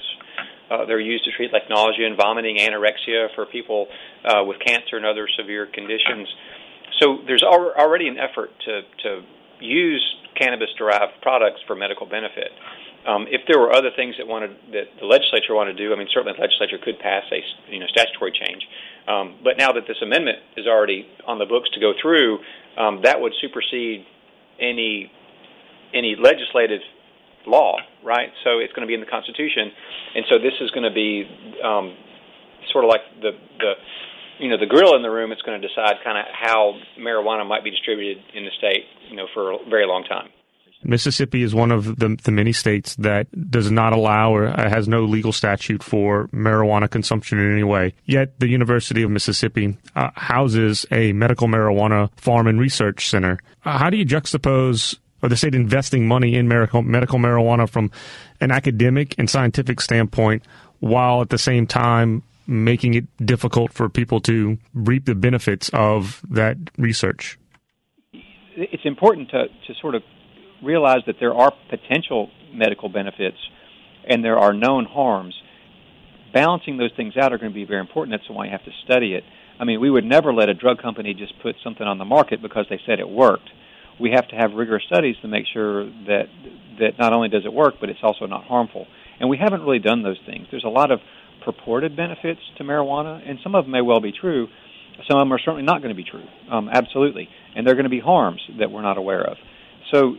Uh, 0.70 0.84
they're 0.86 1.00
used 1.00 1.24
to 1.24 1.32
treat 1.32 1.52
like 1.52 1.68
nausea 1.68 2.06
and 2.06 2.16
vomiting, 2.16 2.58
anorexia 2.58 3.34
for 3.34 3.46
people 3.46 3.88
uh, 4.24 4.44
with 4.44 4.58
cancer 4.64 4.96
and 4.96 5.04
other 5.04 5.26
severe 5.36 5.66
conditions. 5.66 6.28
So 7.00 7.18
there's 7.26 7.42
al- 7.42 7.74
already 7.76 8.06
an 8.06 8.18
effort 8.18 8.50
to, 8.66 8.82
to 9.02 9.22
use 9.60 10.02
cannabis-derived 10.38 11.20
products 11.22 11.60
for 11.66 11.74
medical 11.74 12.06
benefit. 12.06 12.52
Um, 13.06 13.26
if 13.30 13.40
there 13.48 13.58
were 13.58 13.72
other 13.72 13.90
things 13.96 14.14
that 14.18 14.26
wanted 14.26 14.52
that 14.72 14.92
the 15.00 15.06
legislature 15.06 15.56
wanted 15.56 15.76
to 15.76 15.88
do, 15.88 15.92
I 15.92 15.96
mean, 15.96 16.08
certainly 16.12 16.36
the 16.36 16.42
legislature 16.42 16.76
could 16.76 16.98
pass 17.00 17.24
a 17.32 17.40
you 17.72 17.80
know 17.80 17.86
statutory 17.88 18.30
change. 18.30 18.60
Um, 19.08 19.40
but 19.42 19.56
now 19.56 19.72
that 19.72 19.88
this 19.88 19.96
amendment 20.02 20.38
is 20.56 20.66
already 20.66 21.08
on 21.26 21.38
the 21.38 21.46
books 21.46 21.70
to 21.72 21.80
go 21.80 21.92
through, 22.00 22.38
um, 22.76 23.00
that 23.04 23.20
would 23.20 23.32
supersede 23.40 24.04
any 24.60 25.10
any 25.94 26.16
legislative 26.18 26.80
law, 27.46 27.76
right? 28.04 28.30
So 28.44 28.58
it's 28.58 28.72
going 28.72 28.82
to 28.82 28.90
be 28.90 28.94
in 28.94 29.00
the 29.00 29.10
Constitution, 29.10 29.72
and 30.14 30.24
so 30.28 30.38
this 30.38 30.54
is 30.60 30.70
going 30.70 30.84
to 30.84 30.94
be 30.94 31.24
um, 31.64 31.96
sort 32.72 32.84
of 32.84 32.88
like 32.88 33.02
the 33.20 33.32
the 33.58 33.72
you 34.38 34.48
know 34.48 34.58
the 34.58 34.66
grill 34.66 34.94
in 34.96 35.02
the 35.02 35.10
room. 35.10 35.32
It's 35.32 35.42
going 35.42 35.60
to 35.60 35.66
decide 35.66 36.02
kind 36.04 36.18
of 36.18 36.24
how 36.32 36.74
marijuana 36.98 37.46
might 37.46 37.64
be 37.64 37.70
distributed 37.70 38.22
in 38.34 38.44
the 38.44 38.50
state, 38.58 38.84
you 39.08 39.16
know, 39.16 39.26
for 39.34 39.52
a 39.52 39.58
very 39.68 39.86
long 39.86 40.04
time. 40.04 40.30
Mississippi 40.82 41.42
is 41.42 41.54
one 41.54 41.70
of 41.70 41.98
the, 41.98 42.16
the 42.22 42.30
many 42.30 42.52
states 42.52 42.96
that 42.96 43.26
does 43.50 43.70
not 43.70 43.92
allow 43.92 44.34
or 44.34 44.46
has 44.46 44.88
no 44.88 45.04
legal 45.04 45.32
statute 45.32 45.82
for 45.82 46.28
marijuana 46.28 46.88
consumption 46.88 47.38
in 47.38 47.52
any 47.52 47.62
way. 47.62 47.92
Yet 48.06 48.40
the 48.40 48.48
University 48.48 49.02
of 49.02 49.10
Mississippi 49.10 49.76
uh, 49.94 50.10
houses 50.14 50.86
a 50.90 51.12
medical 51.12 51.48
marijuana 51.48 52.08
farm 52.18 52.46
and 52.46 52.58
research 52.58 53.08
center. 53.08 53.38
Uh, 53.64 53.76
how 53.76 53.90
do 53.90 53.98
you 53.98 54.06
juxtapose 54.06 54.98
or 55.22 55.28
the 55.28 55.36
state 55.36 55.54
investing 55.54 56.06
money 56.06 56.34
in 56.34 56.48
medical, 56.48 56.82
medical 56.82 57.18
marijuana 57.18 57.68
from 57.68 57.90
an 58.40 58.50
academic 58.50 59.14
and 59.18 59.28
scientific 59.28 59.80
standpoint, 59.80 60.44
while 60.80 61.20
at 61.20 61.30
the 61.30 61.38
same 61.38 61.66
time 61.66 62.22
making 62.46 62.94
it 62.94 63.04
difficult 63.24 63.72
for 63.72 63.88
people 63.88 64.20
to 64.20 64.58
reap 64.74 65.04
the 65.04 65.14
benefits 65.14 65.70
of 65.72 66.22
that 66.28 66.56
research? 66.76 67.38
It's 68.56 68.84
important 68.84 69.30
to, 69.30 69.46
to 69.46 69.74
sort 69.80 69.94
of 69.94 70.02
realize 70.62 71.00
that 71.06 71.16
there 71.20 71.32
are 71.32 71.52
potential 71.70 72.30
medical 72.52 72.88
benefits 72.88 73.36
and 74.08 74.24
there 74.24 74.38
are 74.38 74.52
known 74.52 74.84
harms. 74.84 75.34
Balancing 76.32 76.76
those 76.76 76.90
things 76.96 77.16
out 77.16 77.32
are 77.32 77.38
going 77.38 77.52
to 77.52 77.54
be 77.54 77.64
very 77.64 77.80
important. 77.80 78.18
That's 78.18 78.28
why 78.28 78.46
you 78.46 78.50
have 78.50 78.64
to 78.64 78.72
study 78.84 79.14
it. 79.14 79.24
I 79.58 79.64
mean, 79.64 79.80
we 79.80 79.90
would 79.90 80.04
never 80.04 80.32
let 80.32 80.48
a 80.48 80.54
drug 80.54 80.80
company 80.80 81.14
just 81.14 81.34
put 81.42 81.54
something 81.62 81.86
on 81.86 81.98
the 81.98 82.04
market 82.04 82.42
because 82.42 82.66
they 82.68 82.80
said 82.86 82.98
it 82.98 83.08
worked 83.08 83.48
we 84.00 84.10
have 84.12 84.26
to 84.28 84.36
have 84.36 84.52
rigorous 84.52 84.82
studies 84.86 85.16
to 85.22 85.28
make 85.28 85.44
sure 85.52 85.84
that 85.84 86.26
that 86.78 86.98
not 86.98 87.12
only 87.12 87.28
does 87.28 87.44
it 87.44 87.52
work, 87.52 87.74
but 87.80 87.90
it's 87.90 88.00
also 88.02 88.26
not 88.26 88.44
harmful. 88.44 88.86
And 89.18 89.28
we 89.28 89.36
haven't 89.36 89.60
really 89.60 89.78
done 89.78 90.02
those 90.02 90.18
things. 90.24 90.46
There's 90.50 90.64
a 90.64 90.68
lot 90.68 90.90
of 90.90 91.00
purported 91.44 91.94
benefits 91.94 92.40
to 92.56 92.64
marijuana, 92.64 93.20
and 93.28 93.38
some 93.42 93.54
of 93.54 93.64
them 93.64 93.72
may 93.72 93.82
well 93.82 94.00
be 94.00 94.12
true. 94.12 94.48
Some 95.08 95.18
of 95.18 95.26
them 95.26 95.32
are 95.32 95.38
certainly 95.38 95.62
not 95.62 95.82
going 95.82 95.94
to 95.94 96.02
be 96.02 96.08
true, 96.08 96.24
um, 96.50 96.68
absolutely. 96.72 97.28
And 97.54 97.66
there 97.66 97.72
are 97.72 97.76
going 97.76 97.84
to 97.84 97.90
be 97.90 98.00
harms 98.00 98.40
that 98.58 98.70
we're 98.70 98.82
not 98.82 98.98
aware 98.98 99.22
of. 99.22 99.36
So, 99.92 100.14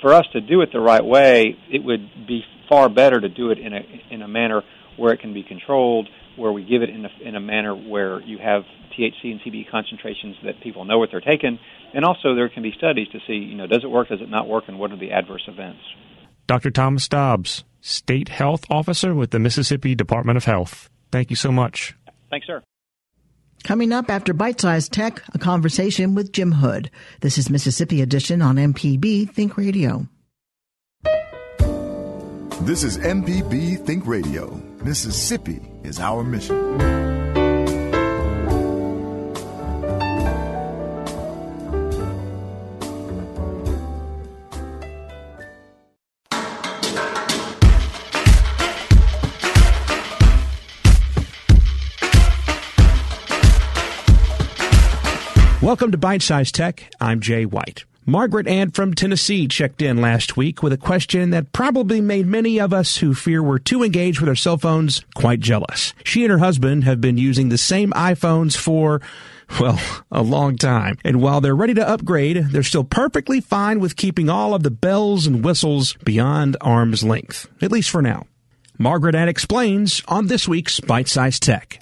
for 0.00 0.12
us 0.12 0.24
to 0.32 0.40
do 0.40 0.60
it 0.60 0.70
the 0.72 0.80
right 0.80 1.04
way, 1.04 1.56
it 1.70 1.82
would 1.82 2.26
be 2.26 2.42
far 2.68 2.88
better 2.88 3.20
to 3.20 3.28
do 3.28 3.50
it 3.50 3.58
in 3.58 3.72
a 3.72 3.80
in 4.10 4.22
a 4.22 4.28
manner 4.28 4.62
where 4.96 5.12
it 5.12 5.20
can 5.20 5.34
be 5.34 5.42
controlled, 5.42 6.08
where 6.36 6.52
we 6.52 6.64
give 6.64 6.82
it 6.82 6.90
in 6.90 7.04
a, 7.04 7.10
in 7.22 7.34
a 7.36 7.40
manner 7.40 7.74
where 7.74 8.20
you 8.20 8.38
have 8.38 8.62
THC 8.98 9.32
and 9.32 9.40
CBD 9.40 9.70
concentrations 9.70 10.36
that 10.44 10.60
people 10.62 10.84
know 10.84 10.98
what 10.98 11.10
they're 11.10 11.20
taking, 11.20 11.58
and 11.92 12.04
also 12.04 12.34
there 12.34 12.48
can 12.48 12.62
be 12.62 12.72
studies 12.76 13.08
to 13.08 13.18
see, 13.26 13.34
you 13.34 13.56
know, 13.56 13.66
does 13.66 13.84
it 13.84 13.90
work, 13.90 14.08
does 14.08 14.20
it 14.20 14.30
not 14.30 14.48
work, 14.48 14.64
and 14.68 14.78
what 14.78 14.92
are 14.92 14.98
the 14.98 15.12
adverse 15.12 15.44
events. 15.48 15.80
Dr. 16.46 16.70
Thomas 16.70 17.08
Dobbs, 17.08 17.64
State 17.80 18.28
Health 18.28 18.64
Officer 18.70 19.14
with 19.14 19.30
the 19.30 19.38
Mississippi 19.38 19.94
Department 19.94 20.36
of 20.36 20.44
Health. 20.44 20.90
Thank 21.10 21.30
you 21.30 21.36
so 21.36 21.50
much. 21.52 21.94
Thanks, 22.30 22.46
sir. 22.46 22.62
Coming 23.62 23.92
up 23.92 24.10
after 24.10 24.34
Byte 24.34 24.60
Size 24.60 24.88
Tech, 24.90 25.22
a 25.32 25.38
conversation 25.38 26.14
with 26.14 26.32
Jim 26.32 26.52
Hood. 26.52 26.90
This 27.20 27.38
is 27.38 27.48
Mississippi 27.48 28.02
Edition 28.02 28.42
on 28.42 28.56
MPB 28.56 29.30
Think 29.30 29.56
Radio. 29.56 30.06
This 32.60 32.84
is 32.84 32.98
MPB 32.98 33.84
Think 33.86 34.06
Radio. 34.06 34.73
Mississippi 34.84 35.62
is 35.82 35.98
our 35.98 36.22
mission. 36.22 36.58
Welcome 55.62 55.92
to 55.92 55.98
Byte 55.98 56.20
Size 56.20 56.52
Tech. 56.52 56.92
I'm 57.00 57.20
Jay 57.20 57.46
White. 57.46 57.86
Margaret 58.06 58.46
Ann 58.46 58.70
from 58.70 58.92
Tennessee 58.92 59.48
checked 59.48 59.80
in 59.80 60.02
last 60.02 60.36
week 60.36 60.62
with 60.62 60.74
a 60.74 60.78
question 60.78 61.30
that 61.30 61.52
probably 61.52 62.02
made 62.02 62.26
many 62.26 62.60
of 62.60 62.70
us 62.70 62.98
who 62.98 63.14
fear 63.14 63.42
we're 63.42 63.58
too 63.58 63.82
engaged 63.82 64.20
with 64.20 64.28
our 64.28 64.34
cell 64.34 64.58
phones 64.58 65.02
quite 65.14 65.40
jealous. 65.40 65.94
She 66.04 66.22
and 66.22 66.30
her 66.30 66.38
husband 66.38 66.84
have 66.84 67.00
been 67.00 67.16
using 67.16 67.48
the 67.48 67.56
same 67.56 67.92
iPhones 67.92 68.58
for 68.58 69.00
well, 69.58 69.80
a 70.10 70.22
long 70.22 70.56
time. 70.56 70.98
And 71.02 71.22
while 71.22 71.40
they're 71.40 71.56
ready 71.56 71.74
to 71.74 71.88
upgrade, 71.88 72.48
they're 72.50 72.62
still 72.62 72.84
perfectly 72.84 73.40
fine 73.40 73.80
with 73.80 73.96
keeping 73.96 74.28
all 74.28 74.54
of 74.54 74.62
the 74.62 74.70
bells 74.70 75.26
and 75.26 75.42
whistles 75.42 75.94
beyond 76.04 76.58
arm's 76.60 77.04
length, 77.04 77.48
at 77.62 77.72
least 77.72 77.88
for 77.88 78.02
now. 78.02 78.26
Margaret 78.78 79.14
Ann 79.14 79.28
explains 79.28 80.02
on 80.08 80.26
this 80.26 80.46
week's 80.46 80.78
Byte 80.80 81.08
Size 81.08 81.40
Tech. 81.40 81.78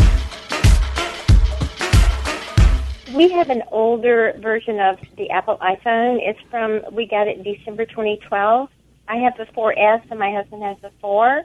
We 3.15 3.31
have 3.31 3.51
an 3.51 3.63
older 3.71 4.35
version 4.39 4.81
of 4.81 4.99
the 5.17 5.31
Apple 5.31 5.59
iPhone. 5.59 6.19
It's 6.21 6.41
from, 6.51 6.83
we 6.93 7.07
got 7.07 7.29
it 7.29 7.43
December 7.43 7.85
2012. 7.85 8.69
I 9.09 9.17
have 9.17 9.37
the 9.37 9.45
4S 9.47 10.03
and 10.11 10.19
my 10.19 10.33
husband 10.33 10.63
has 10.63 10.77
the 10.81 10.91
4. 11.01 11.43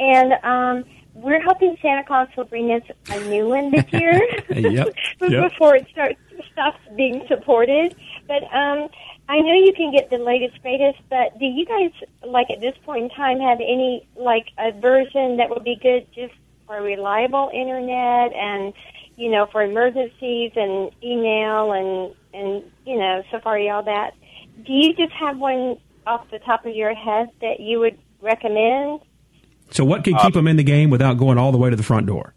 And 0.00 0.32
um, 0.42 0.84
we're 1.14 1.40
hoping 1.40 1.76
Santa 1.80 2.04
Claus 2.04 2.28
will 2.36 2.44
bring 2.44 2.72
us 2.72 2.82
a 3.08 3.20
new 3.24 3.48
one 3.48 3.70
this 3.70 3.84
year 3.92 4.20
yep. 4.50 4.94
before 5.18 5.76
it 5.76 5.86
starts 5.90 6.18
stops 6.52 6.80
being 6.96 7.24
supported. 7.28 7.94
But 8.26 8.42
um, 8.44 8.88
I 9.28 9.40
know 9.40 9.54
you 9.54 9.72
can 9.76 9.92
get 9.92 10.10
the 10.10 10.18
latest 10.18 10.60
greatest, 10.62 10.98
but 11.08 11.38
do 11.38 11.46
you 11.46 11.64
guys 11.64 11.90
like 12.26 12.50
at 12.50 12.60
this 12.60 12.74
point 12.84 13.04
in 13.04 13.10
time 13.10 13.40
have 13.40 13.60
any 13.60 14.06
like 14.16 14.48
a 14.58 14.72
version 14.72 15.36
that 15.38 15.50
would 15.50 15.64
be 15.64 15.76
good 15.76 16.06
just 16.14 16.34
for 16.66 16.80
reliable 16.82 17.50
internet 17.52 18.32
and 18.34 18.72
you 19.22 19.30
know, 19.30 19.46
for 19.52 19.62
emergencies 19.62 20.50
and 20.56 20.90
email 21.02 21.72
and 21.72 22.14
and 22.34 22.64
you 22.84 22.98
know, 22.98 23.22
Safari, 23.30 23.70
all 23.70 23.84
that. 23.84 24.14
Do 24.66 24.72
you 24.72 24.94
just 24.94 25.12
have 25.12 25.38
one 25.38 25.76
off 26.06 26.28
the 26.30 26.40
top 26.40 26.66
of 26.66 26.74
your 26.74 26.92
head 26.94 27.28
that 27.40 27.60
you 27.60 27.78
would 27.78 27.98
recommend? 28.20 29.00
So, 29.70 29.84
what 29.84 30.02
could 30.02 30.18
keep 30.18 30.34
them 30.34 30.48
in 30.48 30.56
the 30.56 30.64
game 30.64 30.90
without 30.90 31.18
going 31.18 31.38
all 31.38 31.52
the 31.52 31.58
way 31.58 31.70
to 31.70 31.76
the 31.76 31.82
front 31.84 32.06
door? 32.06 32.34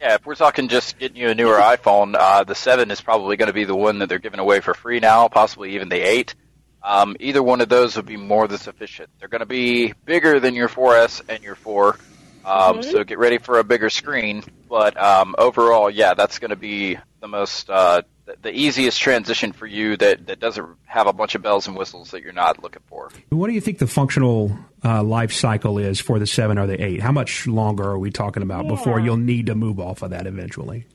Yeah, 0.00 0.14
if 0.14 0.26
we're 0.26 0.34
talking 0.34 0.68
just 0.68 0.98
getting 0.98 1.16
you 1.18 1.28
a 1.28 1.34
newer 1.34 1.56
iPhone, 1.56 2.14
uh, 2.18 2.44
the 2.44 2.54
7 2.54 2.90
is 2.90 3.00
probably 3.00 3.36
going 3.36 3.46
to 3.46 3.52
be 3.54 3.64
the 3.64 3.76
one 3.76 3.98
that 4.00 4.08
they're 4.08 4.18
giving 4.18 4.40
away 4.40 4.60
for 4.60 4.74
free 4.74 5.00
now, 5.00 5.28
possibly 5.28 5.74
even 5.74 5.88
the 5.88 6.00
8. 6.00 6.34
Um, 6.82 7.16
either 7.20 7.42
one 7.42 7.60
of 7.60 7.68
those 7.68 7.96
would 7.96 8.04
be 8.06 8.16
more 8.18 8.46
than 8.48 8.58
sufficient. 8.58 9.08
They're 9.18 9.28
going 9.28 9.40
to 9.40 9.46
be 9.46 9.94
bigger 10.04 10.40
than 10.40 10.54
your 10.54 10.68
4S 10.68 11.22
and 11.28 11.42
your 11.42 11.54
4, 11.54 11.96
um, 12.44 12.78
Mhm. 12.78 12.84
so 12.84 13.04
get 13.04 13.18
ready 13.18 13.38
for 13.38 13.58
a 13.58 13.64
bigger 13.64 13.88
screen. 13.88 14.42
But 14.74 15.00
um, 15.00 15.36
overall, 15.38 15.88
yeah, 15.88 16.14
that's 16.14 16.40
going 16.40 16.50
to 16.50 16.56
be 16.56 16.98
the 17.20 17.28
most 17.28 17.70
uh, 17.70 18.02
the, 18.24 18.36
the 18.42 18.50
easiest 18.50 19.00
transition 19.00 19.52
for 19.52 19.68
you 19.68 19.96
that, 19.98 20.26
that 20.26 20.40
doesn't 20.40 20.66
have 20.84 21.06
a 21.06 21.12
bunch 21.12 21.36
of 21.36 21.42
bells 21.42 21.68
and 21.68 21.76
whistles 21.76 22.10
that 22.10 22.24
you're 22.24 22.32
not 22.32 22.60
looking 22.60 22.82
for. 22.88 23.08
What 23.28 23.46
do 23.46 23.52
you 23.52 23.60
think 23.60 23.78
the 23.78 23.86
functional 23.86 24.58
uh, 24.84 25.04
life 25.04 25.32
cycle 25.32 25.78
is 25.78 26.00
for 26.00 26.18
the 26.18 26.26
7 26.26 26.58
or 26.58 26.66
the 26.66 26.82
8? 26.84 27.00
How 27.00 27.12
much 27.12 27.46
longer 27.46 27.84
are 27.84 28.00
we 28.00 28.10
talking 28.10 28.42
about 28.42 28.66
before 28.66 28.98
you'll 28.98 29.16
need 29.16 29.46
to 29.46 29.54
move 29.54 29.78
off 29.78 30.02
of 30.02 30.10
that 30.10 30.26
eventually? 30.26 30.88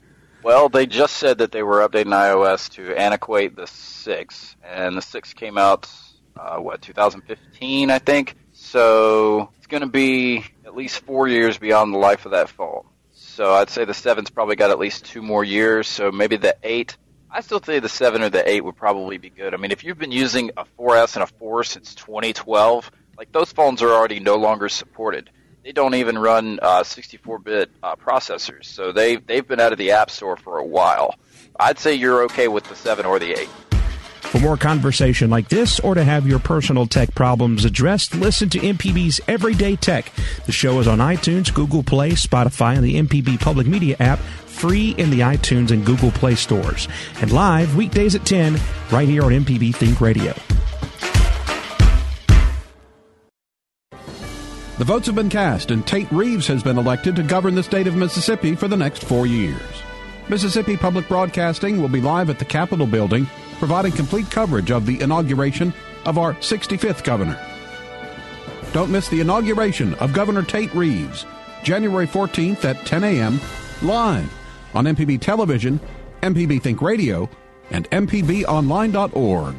Well, 0.44 0.68
they 0.68 0.86
just 0.86 1.16
said 1.16 1.38
that 1.38 1.54
they 1.54 1.64
were 1.64 1.88
updating 1.88 2.08
iOS 2.08 2.70
to 2.72 2.94
antiquate 2.98 3.56
the 3.56 3.66
6, 3.66 4.56
and 4.62 4.98
the 4.98 5.02
6 5.02 5.34
came 5.36 5.58
out, 5.58 5.90
uh, 6.38 6.58
what, 6.58 6.82
2015, 6.82 7.92
I 7.92 8.00
think? 8.00 8.36
So 8.52 9.52
it's 9.56 9.68
going 9.68 9.84
to 9.84 9.88
be 9.88 10.44
at 10.66 10.76
least 10.76 11.00
four 11.06 11.30
years 11.30 11.58
beyond 11.58 11.94
the 11.94 11.98
life 11.98 12.26
of 12.26 12.34
that 12.34 12.50
phone. 12.50 12.84
So 13.40 13.54
I'd 13.54 13.70
say 13.70 13.86
the 13.86 13.94
seven's 13.94 14.30
probably 14.30 14.58
got 14.58 14.70
at 14.70 14.80
least 14.80 15.06
two 15.06 15.22
more 15.22 15.46
years, 15.46 15.88
so 15.88 16.12
maybe 16.12 16.36
the 16.36 16.58
8. 16.62 16.98
I 17.32 17.40
still 17.40 17.64
say 17.64 17.80
the 17.80 17.88
7 17.88 18.22
or 18.22 18.28
the 18.28 18.46
8 18.46 18.66
would 18.66 18.76
probably 18.76 19.18
be 19.18 19.30
good. 19.30 19.54
I 19.54 19.58
mean, 19.58 19.72
if 19.72 19.86
you've 19.86 19.98
been 19.98 20.12
using 20.12 20.52
a 20.58 20.66
4S 20.78 21.16
and 21.16 21.24
a 21.24 21.28
4 21.28 21.64
since 21.64 21.96
2012, 21.96 22.92
like 23.18 23.32
those 23.32 23.50
phones 23.54 23.82
are 23.82 23.92
already 23.92 24.20
no 24.20 24.36
longer 24.36 24.68
supported 24.68 25.30
they 25.64 25.72
don't 25.72 25.96
even 25.96 26.18
run 26.18 26.60
uh, 26.62 26.84
64-bit 26.84 27.70
uh, 27.84 27.96
processors, 27.96 28.66
so 28.66 28.92
they 28.92 29.18
they've 29.18 29.48
been 29.48 29.60
out 29.60 29.72
of 29.72 29.78
the 29.78 29.92
App 29.92 30.10
Store 30.10 30.38
for 30.38 30.58
a 30.58 30.66
while. 30.66 31.16
I'd 31.60 31.78
say 31.80 31.94
you're 31.94 32.24
okay 32.24 32.48
with 32.48 32.64
the 32.64 32.76
seven 32.76 33.06
or 33.06 33.20
the 33.20 33.34
eight. 33.34 33.50
For 34.30 34.40
more 34.40 34.58
conversation 34.58 35.32
like 35.32 35.50
this 35.50 35.80
or 35.80 35.96
to 35.96 36.04
have 36.04 36.28
your 36.28 36.38
personal 36.38 36.86
tech 36.86 37.16
problems 37.16 37.66
addressed, 37.66 38.14
listen 38.14 38.48
to 38.50 38.60
MPB's 38.60 39.20
Everyday 39.28 39.76
Tech. 39.76 40.12
The 40.46 40.52
show 40.52 40.80
is 40.80 40.88
on 40.88 41.00
iTunes, 41.00 41.52
Google 41.52 41.82
Play, 41.82 42.12
Spotify, 42.12 42.76
and 42.76 42.84
the 42.84 42.94
MPB 43.02 43.42
Public 43.42 43.66
Media 43.66 43.96
app, 44.00 44.20
free 44.20 44.92
in 45.00 45.10
the 45.10 45.22
iTunes 45.22 45.72
and 45.72 45.84
Google 45.84 46.12
Play 46.12 46.36
stores. 46.36 46.88
And 47.22 47.32
live 47.32 47.76
weekdays 47.76 48.14
at 48.14 48.24
10, 48.24 48.60
right 48.92 49.10
here 49.10 49.24
on 49.24 49.32
MPB 49.32 49.74
Think 49.74 50.00
Radio. 50.00 50.36
The 54.78 54.86
votes 54.86 55.08
have 55.08 55.16
been 55.16 55.30
cast, 55.30 55.72
and 55.72 55.86
Tate 55.88 56.12
Reeves 56.12 56.46
has 56.46 56.62
been 56.62 56.78
elected 56.78 57.16
to 57.16 57.24
govern 57.24 57.56
the 57.56 57.64
state 57.64 57.88
of 57.88 57.96
Mississippi 57.96 58.54
for 58.54 58.68
the 58.68 58.78
next 58.78 59.04
four 59.04 59.26
years. 59.26 59.60
Mississippi 60.30 60.78
Public 60.78 61.08
Broadcasting 61.08 61.82
will 61.82 61.90
be 61.90 62.00
live 62.00 62.30
at 62.30 62.38
the 62.38 62.46
Capitol 62.46 62.86
Building, 62.86 63.28
providing 63.60 63.92
complete 63.92 64.32
coverage 64.32 64.72
of 64.72 64.86
the 64.86 65.00
inauguration 65.02 65.74
of 66.06 66.18
our 66.18 66.34
65th 66.36 67.04
governor. 67.04 67.40
Don't 68.72 68.92
miss 68.92 69.10
the 69.10 69.20
inauguration 69.20 69.94
of 69.96 70.14
Governor 70.14 70.44
Tate 70.44 70.74
Reeves, 70.74 71.26
January 71.64 72.08
14th 72.08 72.64
at 72.66 72.86
10 72.86 73.04
a.m., 73.04 73.40
live 73.82 74.32
on 74.74 74.86
MPB 74.86 75.20
Television, 75.20 75.80
MPB 76.22 76.62
Think 76.62 76.82
Radio, 76.82 77.30
and 77.72 77.90
MPBOnline.org. 77.92 79.56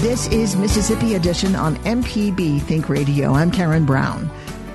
This 0.00 0.28
is 0.28 0.54
Mississippi 0.54 1.16
Edition 1.16 1.56
on 1.56 1.76
MPB 1.78 2.62
Think 2.62 2.88
Radio. 2.88 3.34
I'm 3.34 3.50
Karen 3.50 3.84
Brown. 3.84 4.30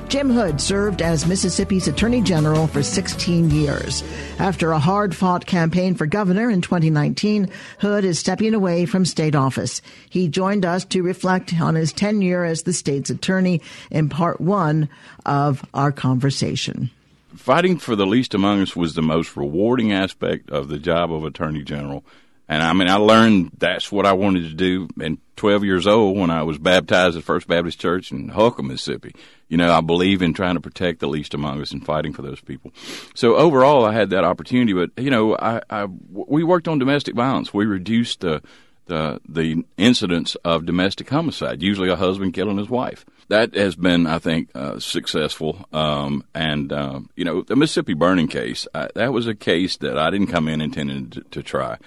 Jim 0.09 0.31
Hood 0.31 0.59
served 0.59 1.03
as 1.03 1.27
Mississippi's 1.27 1.87
Attorney 1.87 2.23
General 2.23 2.65
for 2.65 2.81
16 2.81 3.51
years. 3.51 4.03
After 4.39 4.71
a 4.71 4.79
hard 4.79 5.15
fought 5.15 5.45
campaign 5.45 5.93
for 5.93 6.07
governor 6.07 6.49
in 6.49 6.61
2019, 6.61 7.47
Hood 7.79 8.03
is 8.03 8.17
stepping 8.17 8.55
away 8.55 8.87
from 8.87 9.05
state 9.05 9.35
office. 9.35 9.83
He 10.09 10.27
joined 10.27 10.65
us 10.65 10.83
to 10.85 11.03
reflect 11.03 11.53
on 11.61 11.75
his 11.75 11.93
tenure 11.93 12.43
as 12.43 12.63
the 12.63 12.73
state's 12.73 13.11
attorney 13.11 13.61
in 13.91 14.09
part 14.09 14.41
one 14.41 14.89
of 15.27 15.63
our 15.75 15.91
conversation. 15.91 16.89
fighting 17.35 17.77
for 17.77 17.95
the 17.95 18.07
least 18.07 18.33
among 18.33 18.63
us 18.63 18.75
was 18.75 18.95
the 18.95 19.03
most 19.03 19.37
rewarding 19.37 19.91
aspect 19.91 20.49
of 20.49 20.69
the 20.69 20.79
job 20.79 21.13
of 21.13 21.23
attorney 21.23 21.61
general. 21.61 22.03
And 22.49 22.63
I 22.63 22.73
mean, 22.73 22.89
I 22.89 22.95
learned 22.95 23.51
that's 23.59 23.91
what 23.91 24.07
I 24.07 24.13
wanted 24.13 24.49
to 24.49 24.55
do 24.55 24.89
in 24.99 25.19
12 25.35 25.63
years 25.63 25.85
old 25.85 26.17
when 26.17 26.31
I 26.31 26.41
was 26.41 26.57
baptized 26.57 27.15
at 27.15 27.23
First 27.23 27.47
Baptist 27.47 27.79
Church 27.79 28.11
in 28.11 28.29
Holcomb, 28.29 28.67
Mississippi. 28.67 29.13
You 29.47 29.57
know, 29.57 29.71
I 29.71 29.81
believe 29.81 30.23
in 30.23 30.33
trying 30.33 30.55
to 30.55 30.59
protect 30.59 30.99
the 30.99 31.07
least 31.07 31.35
among 31.35 31.61
us 31.61 31.71
and 31.71 31.85
fighting 31.85 32.11
for 32.11 32.23
those 32.23 32.41
people. 32.41 32.71
So 33.13 33.35
overall, 33.35 33.85
I 33.85 33.93
had 33.93 34.09
that 34.09 34.23
opportunity. 34.23 34.73
But 34.73 34.91
you 34.97 35.11
know, 35.11 35.37
I, 35.37 35.61
I 35.69 35.85
we 36.11 36.43
worked 36.43 36.67
on 36.67 36.79
domestic 36.79 37.15
violence. 37.15 37.53
We 37.53 37.65
reduced 37.65 38.21
the 38.21 38.41
the 38.87 39.21
the 39.29 39.63
incidence 39.77 40.35
of 40.43 40.65
domestic 40.65 41.07
homicide. 41.07 41.61
Usually, 41.61 41.89
a 41.89 41.95
husband 41.95 42.33
killing 42.33 42.57
his 42.57 42.69
wife. 42.69 43.05
That 43.29 43.53
has 43.53 43.75
been, 43.75 44.07
I 44.07 44.17
think, 44.17 44.49
uh, 44.55 44.79
successful. 44.79 45.65
Um, 45.71 46.25
and 46.33 46.73
uh, 46.73 47.01
you 47.15 47.23
know, 47.25 47.43
the 47.43 47.55
Mississippi 47.55 47.93
burning 47.93 48.27
case. 48.27 48.67
I, 48.73 48.89
that 48.95 49.13
was 49.13 49.27
a 49.27 49.35
case 49.35 49.77
that 49.77 49.97
I 49.97 50.09
didn't 50.09 50.27
come 50.27 50.47
in 50.47 50.61
intending 50.61 51.11
to, 51.11 51.21
to 51.21 51.43
try, 51.43 51.77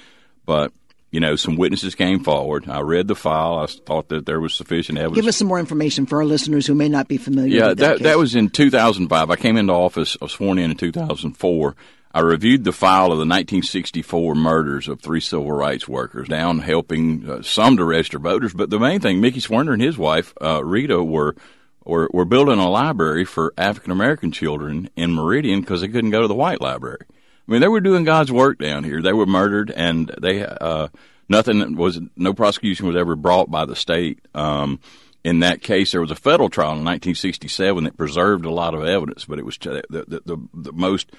but 0.44 0.72
you 1.12 1.20
know, 1.20 1.36
some 1.36 1.56
witnesses 1.56 1.94
came 1.94 2.24
forward. 2.24 2.68
I 2.68 2.80
read 2.80 3.06
the 3.06 3.14
file. 3.14 3.58
I 3.58 3.66
thought 3.66 4.08
that 4.08 4.24
there 4.24 4.40
was 4.40 4.54
sufficient 4.54 4.96
evidence. 4.96 5.16
Give 5.16 5.28
us 5.28 5.36
some 5.36 5.46
more 5.46 5.60
information 5.60 6.06
for 6.06 6.16
our 6.16 6.24
listeners 6.24 6.66
who 6.66 6.74
may 6.74 6.88
not 6.88 7.06
be 7.06 7.18
familiar 7.18 7.54
yeah, 7.54 7.68
with 7.68 7.78
that. 7.78 7.98
that, 7.98 8.04
that 8.04 8.18
was 8.18 8.34
in 8.34 8.48
2005. 8.48 9.30
I 9.30 9.36
came 9.36 9.58
into 9.58 9.74
office, 9.74 10.16
I 10.20 10.24
was 10.24 10.32
sworn 10.32 10.58
in 10.58 10.70
in 10.70 10.76
2004. 10.76 11.76
I 12.14 12.20
reviewed 12.20 12.64
the 12.64 12.72
file 12.72 13.06
of 13.06 13.18
the 13.18 13.26
1964 13.26 14.34
murders 14.34 14.88
of 14.88 15.00
three 15.00 15.20
civil 15.20 15.52
rights 15.52 15.86
workers 15.86 16.28
down 16.28 16.58
helping 16.58 17.28
uh, 17.28 17.42
some 17.42 17.76
to 17.76 17.84
register 17.84 18.18
voters. 18.18 18.54
But 18.54 18.70
the 18.70 18.78
main 18.78 19.00
thing, 19.00 19.20
Mickey 19.20 19.40
Schwerner 19.40 19.74
and 19.74 19.82
his 19.82 19.98
wife, 19.98 20.34
uh, 20.40 20.64
Rita, 20.64 21.02
were, 21.02 21.36
were, 21.84 22.08
were 22.12 22.26
building 22.26 22.58
a 22.58 22.68
library 22.68 23.24
for 23.24 23.52
African 23.56 23.92
American 23.92 24.30
children 24.30 24.88
in 24.96 25.12
Meridian 25.12 25.60
because 25.60 25.82
they 25.82 25.88
couldn't 25.88 26.10
go 26.10 26.22
to 26.22 26.28
the 26.28 26.34
white 26.34 26.60
library. 26.60 27.04
I 27.52 27.54
mean, 27.54 27.60
they 27.60 27.68
were 27.68 27.82
doing 27.82 28.04
God's 28.04 28.32
work 28.32 28.58
down 28.58 28.82
here. 28.82 29.02
They 29.02 29.12
were 29.12 29.26
murdered 29.26 29.70
and 29.70 30.08
they, 30.22 30.42
uh, 30.42 30.88
nothing 31.28 31.76
was, 31.76 32.00
no 32.16 32.32
prosecution 32.32 32.86
was 32.86 32.96
ever 32.96 33.14
brought 33.14 33.50
by 33.50 33.66
the 33.66 33.76
state. 33.76 34.20
Um, 34.34 34.80
in 35.22 35.40
that 35.40 35.60
case, 35.60 35.92
there 35.92 36.00
was 36.00 36.10
a 36.10 36.16
federal 36.16 36.48
trial 36.48 36.70
in 36.70 36.82
1967 36.82 37.84
that 37.84 37.98
preserved 37.98 38.46
a 38.46 38.50
lot 38.50 38.72
of 38.72 38.86
evidence, 38.86 39.26
but 39.26 39.38
it 39.38 39.44
was 39.44 39.58
the, 39.58 39.82
the, 39.90 40.22
the, 40.24 40.48
the 40.54 40.72
most 40.72 41.12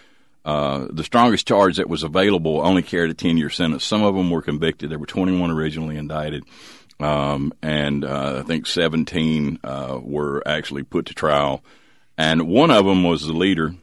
uh, 0.43 0.87
the 0.89 1.03
strongest 1.03 1.47
charge 1.47 1.77
that 1.77 1.87
was 1.87 2.01
available 2.01 2.65
only 2.65 2.81
carried 2.81 3.11
a 3.11 3.13
10 3.13 3.37
year 3.37 3.51
sentence. 3.51 3.85
Some 3.85 4.01
of 4.01 4.15
them 4.15 4.31
were 4.31 4.41
convicted. 4.41 4.89
There 4.89 4.97
were 4.97 5.05
21 5.05 5.51
originally 5.51 5.97
indicted. 5.97 6.45
Um, 6.99 7.53
and 7.61 8.03
uh, 8.03 8.39
I 8.39 8.41
think 8.41 8.65
17 8.65 9.59
uh, 9.63 9.99
were 10.01 10.41
actually 10.47 10.81
put 10.81 11.05
to 11.05 11.13
trial. 11.13 11.63
And 12.17 12.47
one 12.47 12.71
of 12.71 12.85
them 12.85 13.03
was 13.03 13.27
the 13.27 13.33
leader. 13.33 13.75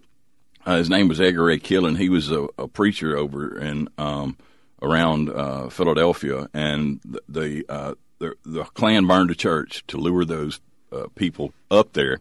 Uh, 0.64 0.77
his 0.77 0.90
name 0.90 1.09
was 1.09 1.20
Edgar 1.20 1.51
A. 1.51 1.59
Killen. 1.59 1.96
He 1.96 2.09
was 2.09 2.31
a, 2.31 2.46
a 2.59 2.68
preacher 2.68 3.16
over 3.16 3.59
in 3.59 3.88
um, 3.99 4.37
around 4.83 5.31
uh, 5.31 5.68
Philadelphia, 5.68 6.49
and 6.53 7.01
the 7.05 7.23
the, 7.29 7.64
uh, 7.68 7.94
the, 8.18 8.35
the 8.44 8.64
Klan 8.64 9.07
burned 9.07 9.31
a 9.31 9.35
church 9.35 9.85
to 9.88 9.96
lure 9.99 10.25
those 10.25 10.61
people 11.14 11.53
up 11.70 11.92
there. 11.92 12.18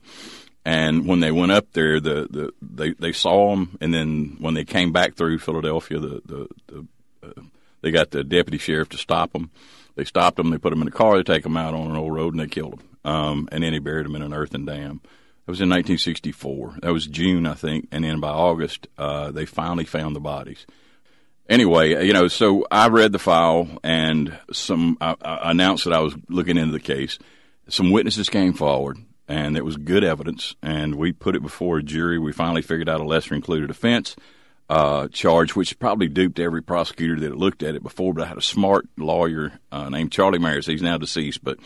And 0.66 1.08
when 1.08 1.20
they 1.20 1.32
went 1.32 1.52
up 1.52 1.72
there, 1.74 2.00
the, 2.00 2.28
the 2.30 2.54
they 2.62 2.92
they 2.92 3.12
saw 3.12 3.52
them, 3.52 3.78
and 3.82 3.94
then 3.94 4.38
when 4.40 4.54
they 4.54 4.66
came 4.66 4.92
back 4.92 5.16
through 5.16 5.40
Philadelphia, 5.40 6.00
the 6.00 6.22
the, 6.26 6.48
the 6.68 6.88
uh, 7.24 7.42
they 7.82 7.92
got 7.92 8.12
the 8.12 8.24
deputy 8.24 8.58
sheriff 8.58 8.90
to 8.90 8.98
stop 8.98 9.32
them. 9.34 9.52
They 9.96 10.04
stopped 10.04 10.38
them. 10.38 10.50
They 10.50 10.58
put 10.58 10.70
them 10.72 10.82
in 10.82 10.88
a 10.88 10.92
car. 10.92 11.18
They 11.18 11.24
take 11.24 11.44
them 11.44 11.58
out 11.58 11.74
on 11.74 11.90
an 11.90 11.98
old 11.98 12.14
road, 12.14 12.34
and 12.34 12.42
they 12.42 12.48
killed 12.48 12.80
them. 12.80 12.86
Um, 13.04 13.50
and 13.52 13.64
then 13.64 13.74
they 13.74 13.80
buried 13.80 14.06
them 14.06 14.16
in 14.16 14.22
an 14.22 14.34
earthen 14.34 14.66
dam. 14.66 15.02
That 15.50 15.54
was 15.54 15.62
in 15.62 15.70
1964. 15.70 16.76
That 16.84 16.94
was 16.94 17.08
June, 17.08 17.48
I 17.48 17.56
think, 17.56 17.88
and 17.92 18.04
then 18.04 18.20
by 18.20 18.30
August, 18.30 18.88
uh, 19.00 19.32
they 19.32 19.48
finally 19.48 19.84
found 19.84 20.16
the 20.16 20.20
bodies. 20.20 20.68
Anyway, 21.50 22.06
you 22.06 22.14
know, 22.14 22.28
so 22.28 22.68
I 22.70 22.90
read 22.90 23.14
the 23.14 23.18
file 23.18 23.68
and 23.84 24.38
some 24.54 25.00
I, 25.02 25.16
I 25.20 25.50
announced 25.50 25.86
that 25.86 25.94
I 25.94 26.02
was 26.02 26.14
looking 26.30 26.56
into 26.56 26.72
the 26.72 26.80
case. 26.80 27.18
Some 27.68 27.90
witnesses 27.90 28.30
came 28.30 28.54
forward 28.54 29.00
and 29.28 29.58
it 29.58 29.66
was 29.66 29.76
good 29.78 30.04
evidence. 30.04 30.54
And 30.62 30.94
we 30.94 31.14
put 31.14 31.36
it 31.36 31.42
before 31.42 31.80
a 31.80 31.84
jury. 31.84 32.20
We 32.20 32.32
finally 32.32 32.62
figured 32.62 32.88
out 32.88 33.02
a 33.02 33.04
lesser 33.04 33.34
included 33.34 33.72
offense 33.72 34.16
uh, 34.70 35.08
charge, 35.08 35.56
which 35.56 35.80
probably 35.80 36.10
duped 36.10 36.38
every 36.40 36.62
prosecutor 36.62 37.20
that 37.22 37.36
looked 37.36 37.64
at 37.64 37.74
it 37.74 37.82
before. 37.82 38.14
But 38.14 38.26
I 38.26 38.28
had 38.28 38.38
a 38.38 38.44
smart 38.44 38.88
lawyer 39.00 39.54
uh, 39.72 39.90
named 39.90 40.12
Charlie 40.12 40.38
Myers. 40.38 40.68
He's 40.68 40.84
now 40.84 41.00
deceased, 41.00 41.44
but 41.44 41.58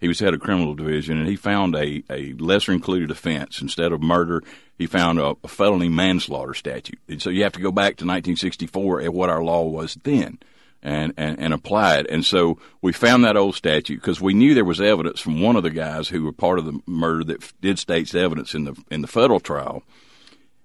he 0.00 0.08
was 0.08 0.18
head 0.18 0.34
of 0.34 0.40
criminal 0.40 0.74
division, 0.74 1.18
and 1.18 1.28
he 1.28 1.36
found 1.36 1.74
a, 1.74 2.02
a 2.10 2.32
lesser 2.34 2.72
included 2.72 3.10
offense 3.10 3.60
instead 3.60 3.92
of 3.92 4.02
murder. 4.02 4.42
He 4.78 4.86
found 4.86 5.18
a, 5.18 5.36
a 5.44 5.48
felony 5.48 5.90
manslaughter 5.90 6.54
statute. 6.54 6.98
And 7.06 7.20
so 7.20 7.28
you 7.28 7.42
have 7.42 7.52
to 7.52 7.60
go 7.60 7.70
back 7.70 7.96
to 7.96 8.06
1964 8.06 9.02
at 9.02 9.12
what 9.12 9.28
our 9.28 9.42
law 9.42 9.64
was 9.64 9.98
then 10.02 10.38
and, 10.82 11.12
and, 11.16 11.38
and 11.38 11.52
apply 11.52 11.98
it. 11.98 12.06
And 12.08 12.24
so 12.24 12.58
we 12.80 12.92
found 12.92 13.24
that 13.24 13.36
old 13.36 13.54
statute 13.54 13.96
because 13.96 14.20
we 14.20 14.34
knew 14.34 14.54
there 14.54 14.64
was 14.64 14.80
evidence 14.80 15.20
from 15.20 15.40
one 15.42 15.56
of 15.56 15.62
the 15.62 15.70
guys 15.70 16.08
who 16.08 16.24
were 16.24 16.32
part 16.32 16.58
of 16.58 16.64
the 16.64 16.80
murder 16.86 17.24
that 17.24 17.52
did 17.60 17.78
state's 17.78 18.14
evidence 18.14 18.54
in 18.54 18.64
the 18.64 18.82
in 18.90 19.02
the 19.02 19.06
federal 19.06 19.40
trial. 19.40 19.82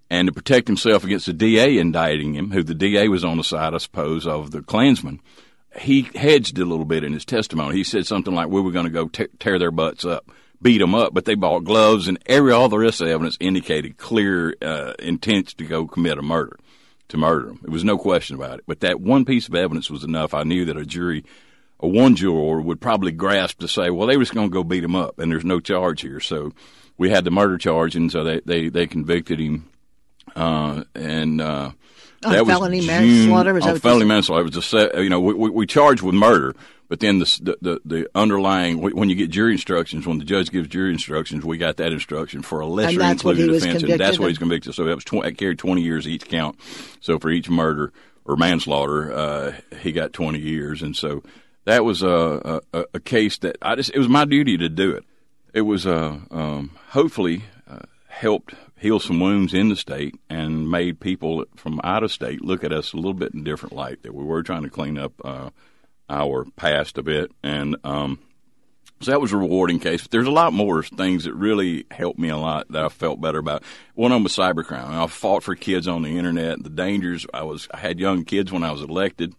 And 0.09 0.27
to 0.27 0.33
protect 0.33 0.67
himself 0.67 1.03
against 1.03 1.25
the 1.25 1.33
DA 1.33 1.77
indicting 1.79 2.35
him, 2.35 2.51
who 2.51 2.63
the 2.63 2.75
DA 2.75 3.07
was 3.07 3.25
on 3.25 3.37
the 3.37 3.43
side, 3.43 3.73
I 3.73 3.79
suppose, 3.79 4.27
of 4.27 4.51
the 4.51 4.61
Klansman, 4.61 5.19
he 5.77 6.03
hedged 6.15 6.57
a 6.57 6.65
little 6.65 6.85
bit 6.85 7.03
in 7.03 7.13
his 7.13 7.25
testimony. 7.25 7.75
He 7.75 7.83
said 7.83 8.07
something 8.07 8.33
like, 8.33 8.49
"We 8.49 8.61
were 8.61 8.71
going 8.71 8.85
to 8.85 8.91
go 8.91 9.07
te- 9.07 9.27
tear 9.39 9.59
their 9.59 9.71
butts 9.71 10.05
up." 10.05 10.29
beat 10.61 10.79
them 10.79 10.95
up, 10.95 11.13
but 11.13 11.25
they 11.25 11.35
bought 11.35 11.63
gloves, 11.63 12.07
and 12.07 12.17
every 12.25 12.51
all 12.51 12.69
the 12.69 12.77
rest 12.79 12.99
of 12.99 13.05
the 13.05 13.13
evidence 13.13 13.37
indicated 13.39 13.97
clear 13.97 14.55
uh, 14.63 14.93
intent 14.97 15.49
to 15.49 15.63
go 15.63 15.85
commit 15.85 16.17
a 16.17 16.23
murder 16.23 16.57
to 17.09 17.17
murder 17.17 17.49
him. 17.49 17.59
It 17.63 17.69
was 17.69 17.83
no 17.83 17.97
question 17.97 18.35
about 18.35 18.59
it. 18.59 18.65
But 18.67 18.79
that 18.79 18.99
one 18.99 19.25
piece 19.25 19.47
of 19.47 19.55
evidence 19.55 19.89
was 19.89 20.03
enough. 20.03 20.33
I 20.33 20.43
knew 20.43 20.65
that 20.65 20.77
a 20.77 20.85
jury, 20.85 21.23
a 21.79 21.87
one 21.87 22.15
juror, 22.15 22.61
would 22.61 22.81
probably 22.81 23.11
grasp 23.11 23.59
to 23.59 23.67
say, 23.67 23.89
well, 23.89 24.07
they 24.07 24.17
were 24.17 24.23
just 24.23 24.33
going 24.33 24.49
to 24.49 24.53
go 24.53 24.63
beat 24.63 24.83
him 24.83 24.95
up, 24.95 25.19
and 25.19 25.31
there's 25.31 25.45
no 25.45 25.59
charge 25.59 26.01
here. 26.01 26.19
So 26.19 26.51
we 26.97 27.09
had 27.09 27.25
the 27.25 27.31
murder 27.31 27.57
charge, 27.57 27.95
and 27.95 28.11
so 28.11 28.23
they, 28.23 28.41
they, 28.45 28.69
they 28.69 28.87
convicted 28.87 29.39
him. 29.39 29.69
Uh, 30.35 30.83
and 30.95 31.39
uh, 31.41 31.71
that 32.31 32.39
on 32.41 32.47
was 32.47 32.57
felony 32.57 32.79
June, 32.79 32.87
manslaughter. 32.87 33.53
Was 33.53 33.65
on 33.65 33.79
felony 33.79 34.05
manslaughter. 34.05 34.45
It 34.45 34.55
was 34.55 34.73
a, 34.73 35.01
you 35.01 35.09
know 35.09 35.19
we, 35.19 35.33
we, 35.33 35.49
we 35.49 35.65
charged 35.65 36.01
with 36.01 36.15
murder, 36.15 36.55
but 36.87 36.99
then 36.99 37.19
the, 37.19 37.57
the, 37.61 37.81
the 37.83 38.09
underlying, 38.13 38.79
when 38.79 39.09
you 39.09 39.15
get 39.15 39.31
jury 39.31 39.53
instructions, 39.53 40.05
when 40.05 40.19
the 40.19 40.23
judge 40.23 40.51
gives 40.51 40.67
jury 40.67 40.91
instructions, 40.91 41.43
we 41.43 41.57
got 41.57 41.77
that 41.77 41.91
instruction 41.91 42.43
for 42.43 42.59
a 42.59 42.67
lesser 42.67 43.01
included 43.01 43.49
offense, 43.49 43.83
and 43.83 43.99
that's 43.99 44.19
what 44.19 44.29
he's 44.29 44.37
convicted. 44.37 44.75
So 44.75 44.83
that 44.85 44.93
was 44.93 45.03
20, 45.03 45.31
carried 45.33 45.57
20 45.57 45.81
years 45.81 46.07
each 46.07 46.27
count. 46.27 46.59
So 46.99 47.17
for 47.17 47.31
each 47.31 47.49
murder 47.49 47.91
or 48.23 48.35
manslaughter, 48.35 49.11
uh, 49.11 49.53
he 49.79 49.91
got 49.91 50.13
20 50.13 50.39
years. 50.39 50.83
And 50.83 50.95
so 50.95 51.23
that 51.65 51.83
was 51.83 52.03
a, 52.03 52.61
a, 52.71 52.85
a, 52.93 52.99
case 52.99 53.39
that 53.39 53.57
I 53.63 53.75
just, 53.75 53.91
it 53.91 53.97
was 53.97 54.09
my 54.09 54.25
duty 54.25 54.57
to 54.57 54.69
do 54.69 54.91
it. 54.91 55.03
It 55.53 55.61
was, 55.61 55.87
uh, 55.87 56.19
um, 56.29 56.71
hopefully, 56.89 57.45
uh, 57.67 57.79
helped 58.07 58.53
heal 58.77 58.99
some 58.99 59.19
wounds 59.19 59.53
in 59.53 59.69
the 59.69 59.75
state 59.75 60.15
and 60.29 60.69
made 60.69 60.99
people 60.99 61.45
from 61.55 61.79
out 61.83 62.03
of 62.03 62.11
state 62.11 62.41
look 62.41 62.63
at 62.63 62.73
us 62.73 62.93
a 62.93 62.97
little 62.97 63.13
bit 63.13 63.33
in 63.33 63.41
a 63.41 63.43
different 63.43 63.75
light 63.75 64.03
that 64.03 64.13
we 64.13 64.23
were 64.23 64.43
trying 64.43 64.63
to 64.63 64.69
clean 64.69 64.97
up, 64.97 65.13
uh, 65.23 65.49
our 66.09 66.45
past 66.55 66.97
a 66.97 67.03
bit, 67.03 67.31
and 67.41 67.77
um, 67.83 68.19
so 69.01 69.11
that 69.11 69.21
was 69.21 69.33
a 69.33 69.37
rewarding 69.37 69.79
case. 69.79 70.03
But 70.03 70.11
there's 70.11 70.27
a 70.27 70.31
lot 70.31 70.53
more 70.53 70.81
things 70.81 71.25
that 71.25 71.33
really 71.33 71.85
helped 71.91 72.19
me 72.19 72.29
a 72.29 72.37
lot 72.37 72.71
that 72.71 72.85
I 72.85 72.89
felt 72.89 73.19
better 73.19 73.39
about. 73.39 73.63
One 73.93 74.11
of 74.11 74.15
them 74.15 74.23
was 74.23 74.35
cybercrime. 74.35 74.87
I 74.87 75.07
fought 75.07 75.43
for 75.43 75.55
kids 75.55 75.87
on 75.87 76.03
the 76.03 76.17
internet, 76.17 76.63
the 76.63 76.69
dangers. 76.69 77.25
I 77.33 77.43
was 77.43 77.67
I 77.73 77.77
had 77.77 77.99
young 77.99 78.23
kids 78.23 78.51
when 78.51 78.63
I 78.63 78.71
was 78.71 78.81
elected, 78.81 79.33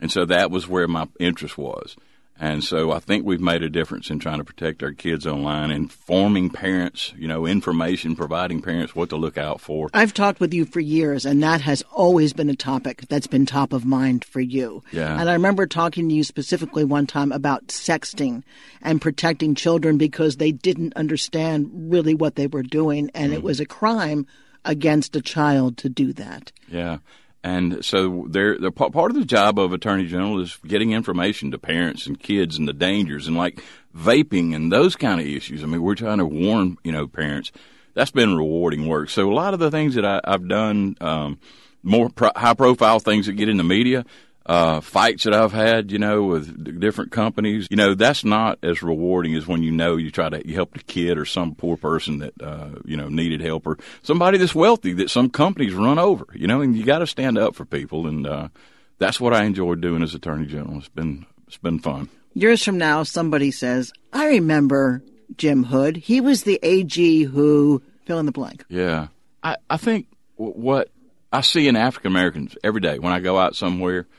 and 0.00 0.10
so 0.10 0.24
that 0.26 0.50
was 0.50 0.68
where 0.68 0.88
my 0.88 1.08
interest 1.18 1.56
was. 1.56 1.96
And 2.40 2.62
so 2.62 2.92
I 2.92 3.00
think 3.00 3.24
we've 3.24 3.40
made 3.40 3.62
a 3.62 3.68
difference 3.68 4.10
in 4.10 4.20
trying 4.20 4.38
to 4.38 4.44
protect 4.44 4.82
our 4.82 4.92
kids 4.92 5.26
online, 5.26 5.70
informing 5.70 6.50
parents, 6.50 7.12
you 7.16 7.26
know, 7.26 7.46
information, 7.46 8.14
providing 8.14 8.62
parents 8.62 8.94
what 8.94 9.10
to 9.10 9.16
look 9.16 9.36
out 9.36 9.60
for. 9.60 9.90
I've 9.92 10.14
talked 10.14 10.38
with 10.38 10.54
you 10.54 10.64
for 10.64 10.80
years, 10.80 11.26
and 11.26 11.42
that 11.42 11.60
has 11.62 11.82
always 11.92 12.32
been 12.32 12.50
a 12.50 12.56
topic 12.56 13.02
that's 13.08 13.26
been 13.26 13.44
top 13.44 13.72
of 13.72 13.84
mind 13.84 14.24
for 14.24 14.40
you. 14.40 14.84
Yeah. 14.92 15.20
And 15.20 15.28
I 15.28 15.32
remember 15.32 15.66
talking 15.66 16.08
to 16.08 16.14
you 16.14 16.22
specifically 16.22 16.84
one 16.84 17.06
time 17.06 17.32
about 17.32 17.68
sexting 17.68 18.44
and 18.82 19.00
protecting 19.00 19.54
children 19.54 19.98
because 19.98 20.36
they 20.36 20.52
didn't 20.52 20.94
understand 20.94 21.70
really 21.72 22.14
what 22.14 22.36
they 22.36 22.46
were 22.46 22.62
doing, 22.62 23.10
and 23.14 23.32
mm-hmm. 23.32 23.38
it 23.38 23.42
was 23.42 23.58
a 23.58 23.66
crime 23.66 24.26
against 24.64 25.16
a 25.16 25.22
child 25.22 25.76
to 25.78 25.88
do 25.88 26.12
that. 26.12 26.52
Yeah. 26.68 26.98
And 27.44 27.84
so, 27.84 28.26
they're, 28.28 28.58
they're, 28.58 28.70
part 28.72 29.10
of 29.10 29.14
the 29.14 29.24
job 29.24 29.58
of 29.58 29.72
attorney 29.72 30.06
general 30.06 30.40
is 30.40 30.58
getting 30.66 30.92
information 30.92 31.50
to 31.52 31.58
parents 31.58 32.06
and 32.06 32.18
kids 32.18 32.58
and 32.58 32.66
the 32.66 32.72
dangers 32.72 33.28
and 33.28 33.36
like 33.36 33.62
vaping 33.96 34.54
and 34.54 34.72
those 34.72 34.96
kind 34.96 35.20
of 35.20 35.26
issues. 35.26 35.62
I 35.62 35.66
mean, 35.66 35.82
we're 35.82 35.94
trying 35.94 36.18
to 36.18 36.26
warn 36.26 36.78
you 36.82 36.92
know 36.92 37.06
parents. 37.06 37.52
That's 37.94 38.10
been 38.10 38.36
rewarding 38.36 38.86
work. 38.86 39.10
So 39.10 39.30
a 39.30 39.34
lot 39.34 39.54
of 39.54 39.60
the 39.60 39.70
things 39.70 39.94
that 39.96 40.04
I, 40.04 40.20
have 40.24 40.46
done, 40.46 40.96
um, 41.00 41.38
more 41.82 42.10
pro- 42.10 42.30
high 42.36 42.54
profile 42.54 43.00
things 43.00 43.26
that 43.26 43.32
get 43.32 43.48
in 43.48 43.56
the 43.56 43.64
media, 43.64 44.04
uh, 44.48 44.80
fights 44.80 45.24
that 45.24 45.34
I've 45.34 45.52
had, 45.52 45.92
you 45.92 45.98
know, 45.98 46.22
with 46.24 46.80
different 46.80 47.12
companies, 47.12 47.68
you 47.70 47.76
know, 47.76 47.94
that's 47.94 48.24
not 48.24 48.58
as 48.62 48.82
rewarding 48.82 49.34
as 49.34 49.46
when 49.46 49.62
you 49.62 49.70
know 49.70 49.96
you 49.96 50.10
try 50.10 50.30
to 50.30 50.46
you 50.48 50.54
help 50.54 50.74
a 50.74 50.78
kid 50.78 51.18
or 51.18 51.26
some 51.26 51.54
poor 51.54 51.76
person 51.76 52.20
that, 52.20 52.32
uh, 52.42 52.70
you 52.86 52.96
know, 52.96 53.08
needed 53.08 53.42
help 53.42 53.66
or 53.66 53.76
somebody 54.02 54.38
that's 54.38 54.54
wealthy 54.54 54.94
that 54.94 55.10
some 55.10 55.28
companies 55.28 55.74
run 55.74 55.98
over, 55.98 56.26
you 56.32 56.46
know, 56.46 56.62
and 56.62 56.74
you 56.74 56.84
got 56.84 57.00
to 57.00 57.06
stand 57.06 57.36
up 57.36 57.54
for 57.54 57.66
people. 57.66 58.06
And, 58.06 58.26
uh, 58.26 58.48
that's 58.96 59.20
what 59.20 59.34
I 59.34 59.44
enjoyed 59.44 59.82
doing 59.82 60.02
as 60.02 60.14
Attorney 60.14 60.46
General. 60.46 60.78
It's 60.78 60.88
been, 60.88 61.26
it's 61.46 61.58
been 61.58 61.78
fun. 61.78 62.08
Years 62.32 62.64
from 62.64 62.78
now, 62.78 63.02
somebody 63.02 63.50
says, 63.50 63.92
I 64.14 64.28
remember 64.28 65.02
Jim 65.36 65.62
Hood. 65.62 65.96
He 65.96 66.22
was 66.22 66.44
the 66.44 66.58
AG 66.62 67.24
who 67.24 67.82
fill 68.06 68.18
in 68.18 68.26
the 68.26 68.32
blank. 68.32 68.64
Yeah. 68.68 69.08
I, 69.42 69.56
I 69.68 69.76
think 69.76 70.06
what 70.36 70.88
I 71.32 71.42
see 71.42 71.68
in 71.68 71.76
African 71.76 72.10
Americans 72.10 72.56
every 72.64 72.80
day 72.80 72.98
when 72.98 73.12
I 73.12 73.20
go 73.20 73.38
out 73.38 73.54
somewhere– 73.54 74.06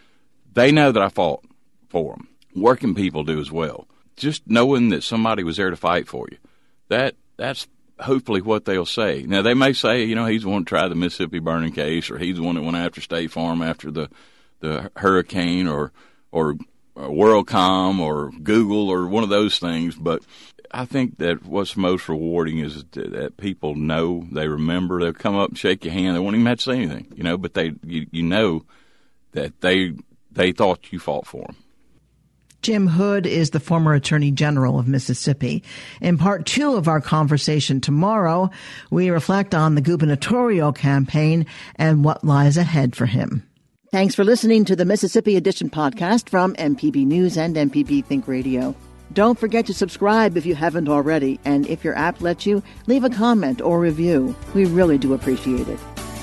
they 0.54 0.72
know 0.72 0.92
that 0.92 1.02
I 1.02 1.10
fought 1.10 1.44
for 1.90 2.16
them. 2.16 2.28
Working 2.56 2.96
people 2.96 3.24
do 3.24 3.40
as 3.40 3.52
well. 3.52 3.88
Just 4.16 4.44
knowing 4.48 4.90
that 4.90 5.04
somebody 5.04 5.44
was 5.44 5.58
there 5.58 5.70
to 5.70 5.76
fight 5.76 6.08
for 6.08 6.28
you. 6.32 6.38
That 6.90 7.16
that's 7.38 7.68
hopefully 8.00 8.42
what 8.42 8.66
they'll 8.66 8.86
say. 8.86 9.24
Now 9.24 9.42
they 9.42 9.54
may 9.54 9.74
say, 9.74 10.04
you 10.04 10.16
know, 10.16 10.26
he's 10.26 10.44
the 10.44 10.50
one 10.50 10.66
to 10.66 10.70
try 10.70 10.88
the 10.88 10.96
Mississippi 10.96 11.40
burning 11.40 11.74
case, 11.74 12.10
or 12.10 12.18
he's 12.18 12.38
the 12.38 12.44
one 12.44 12.56
that 12.56 12.64
went 12.64 12.78
after 12.78 13.02
State 13.02 13.32
Farm 13.32 13.62
after 13.62 13.92
the 13.92 14.10
the 14.60 14.92
hurricane, 14.98 15.68
or 15.68 15.92
or 16.32 16.56
uh, 16.98 17.08
WorldCom 17.08 18.00
or 18.00 18.32
Google 18.44 18.90
or 18.90 19.08
one 19.08 19.24
of 19.24 19.30
those 19.30 19.58
things, 19.58 19.96
but 19.96 20.22
I 20.72 20.86
think 20.86 21.18
that 21.20 21.46
what's 21.46 21.78
most 21.78 22.10
rewarding 22.10 22.60
is 22.60 22.84
that 22.92 23.38
people 23.38 23.76
know, 23.76 24.28
they 24.32 24.48
remember, 24.48 25.00
they'll 25.00 25.14
come 25.14 25.36
up 25.36 25.50
and 25.50 25.58
shake 25.58 25.86
your 25.86 25.94
hand. 25.94 26.16
They 26.16 26.20
won't 26.20 26.36
even 26.36 26.46
have 26.46 26.58
to 26.60 26.64
say 26.64 26.78
anything, 26.78 27.08
you 27.16 27.24
know, 27.24 27.38
but 27.38 27.54
they, 27.54 27.74
you, 27.84 28.08
you 28.12 28.24
know 28.24 28.66
that 29.32 29.62
they, 29.62 29.94
they 30.32 30.52
thought 30.52 30.92
you 30.92 31.00
fought 31.00 31.28
for 31.28 31.44
them. 31.44 31.56
Jim 32.62 32.88
Hood 32.88 33.26
is 33.26 33.52
the 33.52 33.60
former 33.60 33.94
Attorney 33.94 34.32
General 34.32 34.80
of 34.80 34.88
Mississippi. 34.88 35.64
In 36.02 36.18
part 36.18 36.46
two 36.46 36.76
of 36.76 36.90
our 36.90 37.00
conversation 37.00 37.80
tomorrow, 37.80 38.50
we 38.92 39.10
reflect 39.10 39.56
on 39.56 39.76
the 39.76 39.82
gubernatorial 39.82 40.74
campaign 40.74 41.46
and 41.78 42.04
what 42.04 42.24
lies 42.24 42.58
ahead 42.58 42.96
for 42.98 43.06
him. 43.06 43.46
Thanks 43.92 44.14
for 44.14 44.24
listening 44.24 44.66
to 44.66 44.76
the 44.76 44.86
Mississippi 44.86 45.36
Edition 45.38 45.70
podcast 45.70 46.30
from 46.30 46.54
MPB 46.56 47.06
News 47.06 47.38
and 47.38 47.56
MPB 47.56 48.06
Think 48.06 48.28
Radio. 48.28 48.76
Don't 49.14 49.40
forget 49.40 49.66
to 49.66 49.74
subscribe 49.74 50.38
if 50.38 50.46
you 50.46 50.54
haven't 50.54 50.90
already, 50.90 51.40
and 51.46 51.66
if 51.66 51.84
your 51.84 51.98
app 51.98 52.22
lets 52.22 52.46
you, 52.46 52.62
leave 52.86 53.04
a 53.04 53.10
comment 53.10 53.62
or 53.62 53.80
review. 53.80 54.36
We 54.54 54.66
really 54.66 55.00
do 55.00 55.14
appreciate 55.14 55.68
it. 55.68 55.80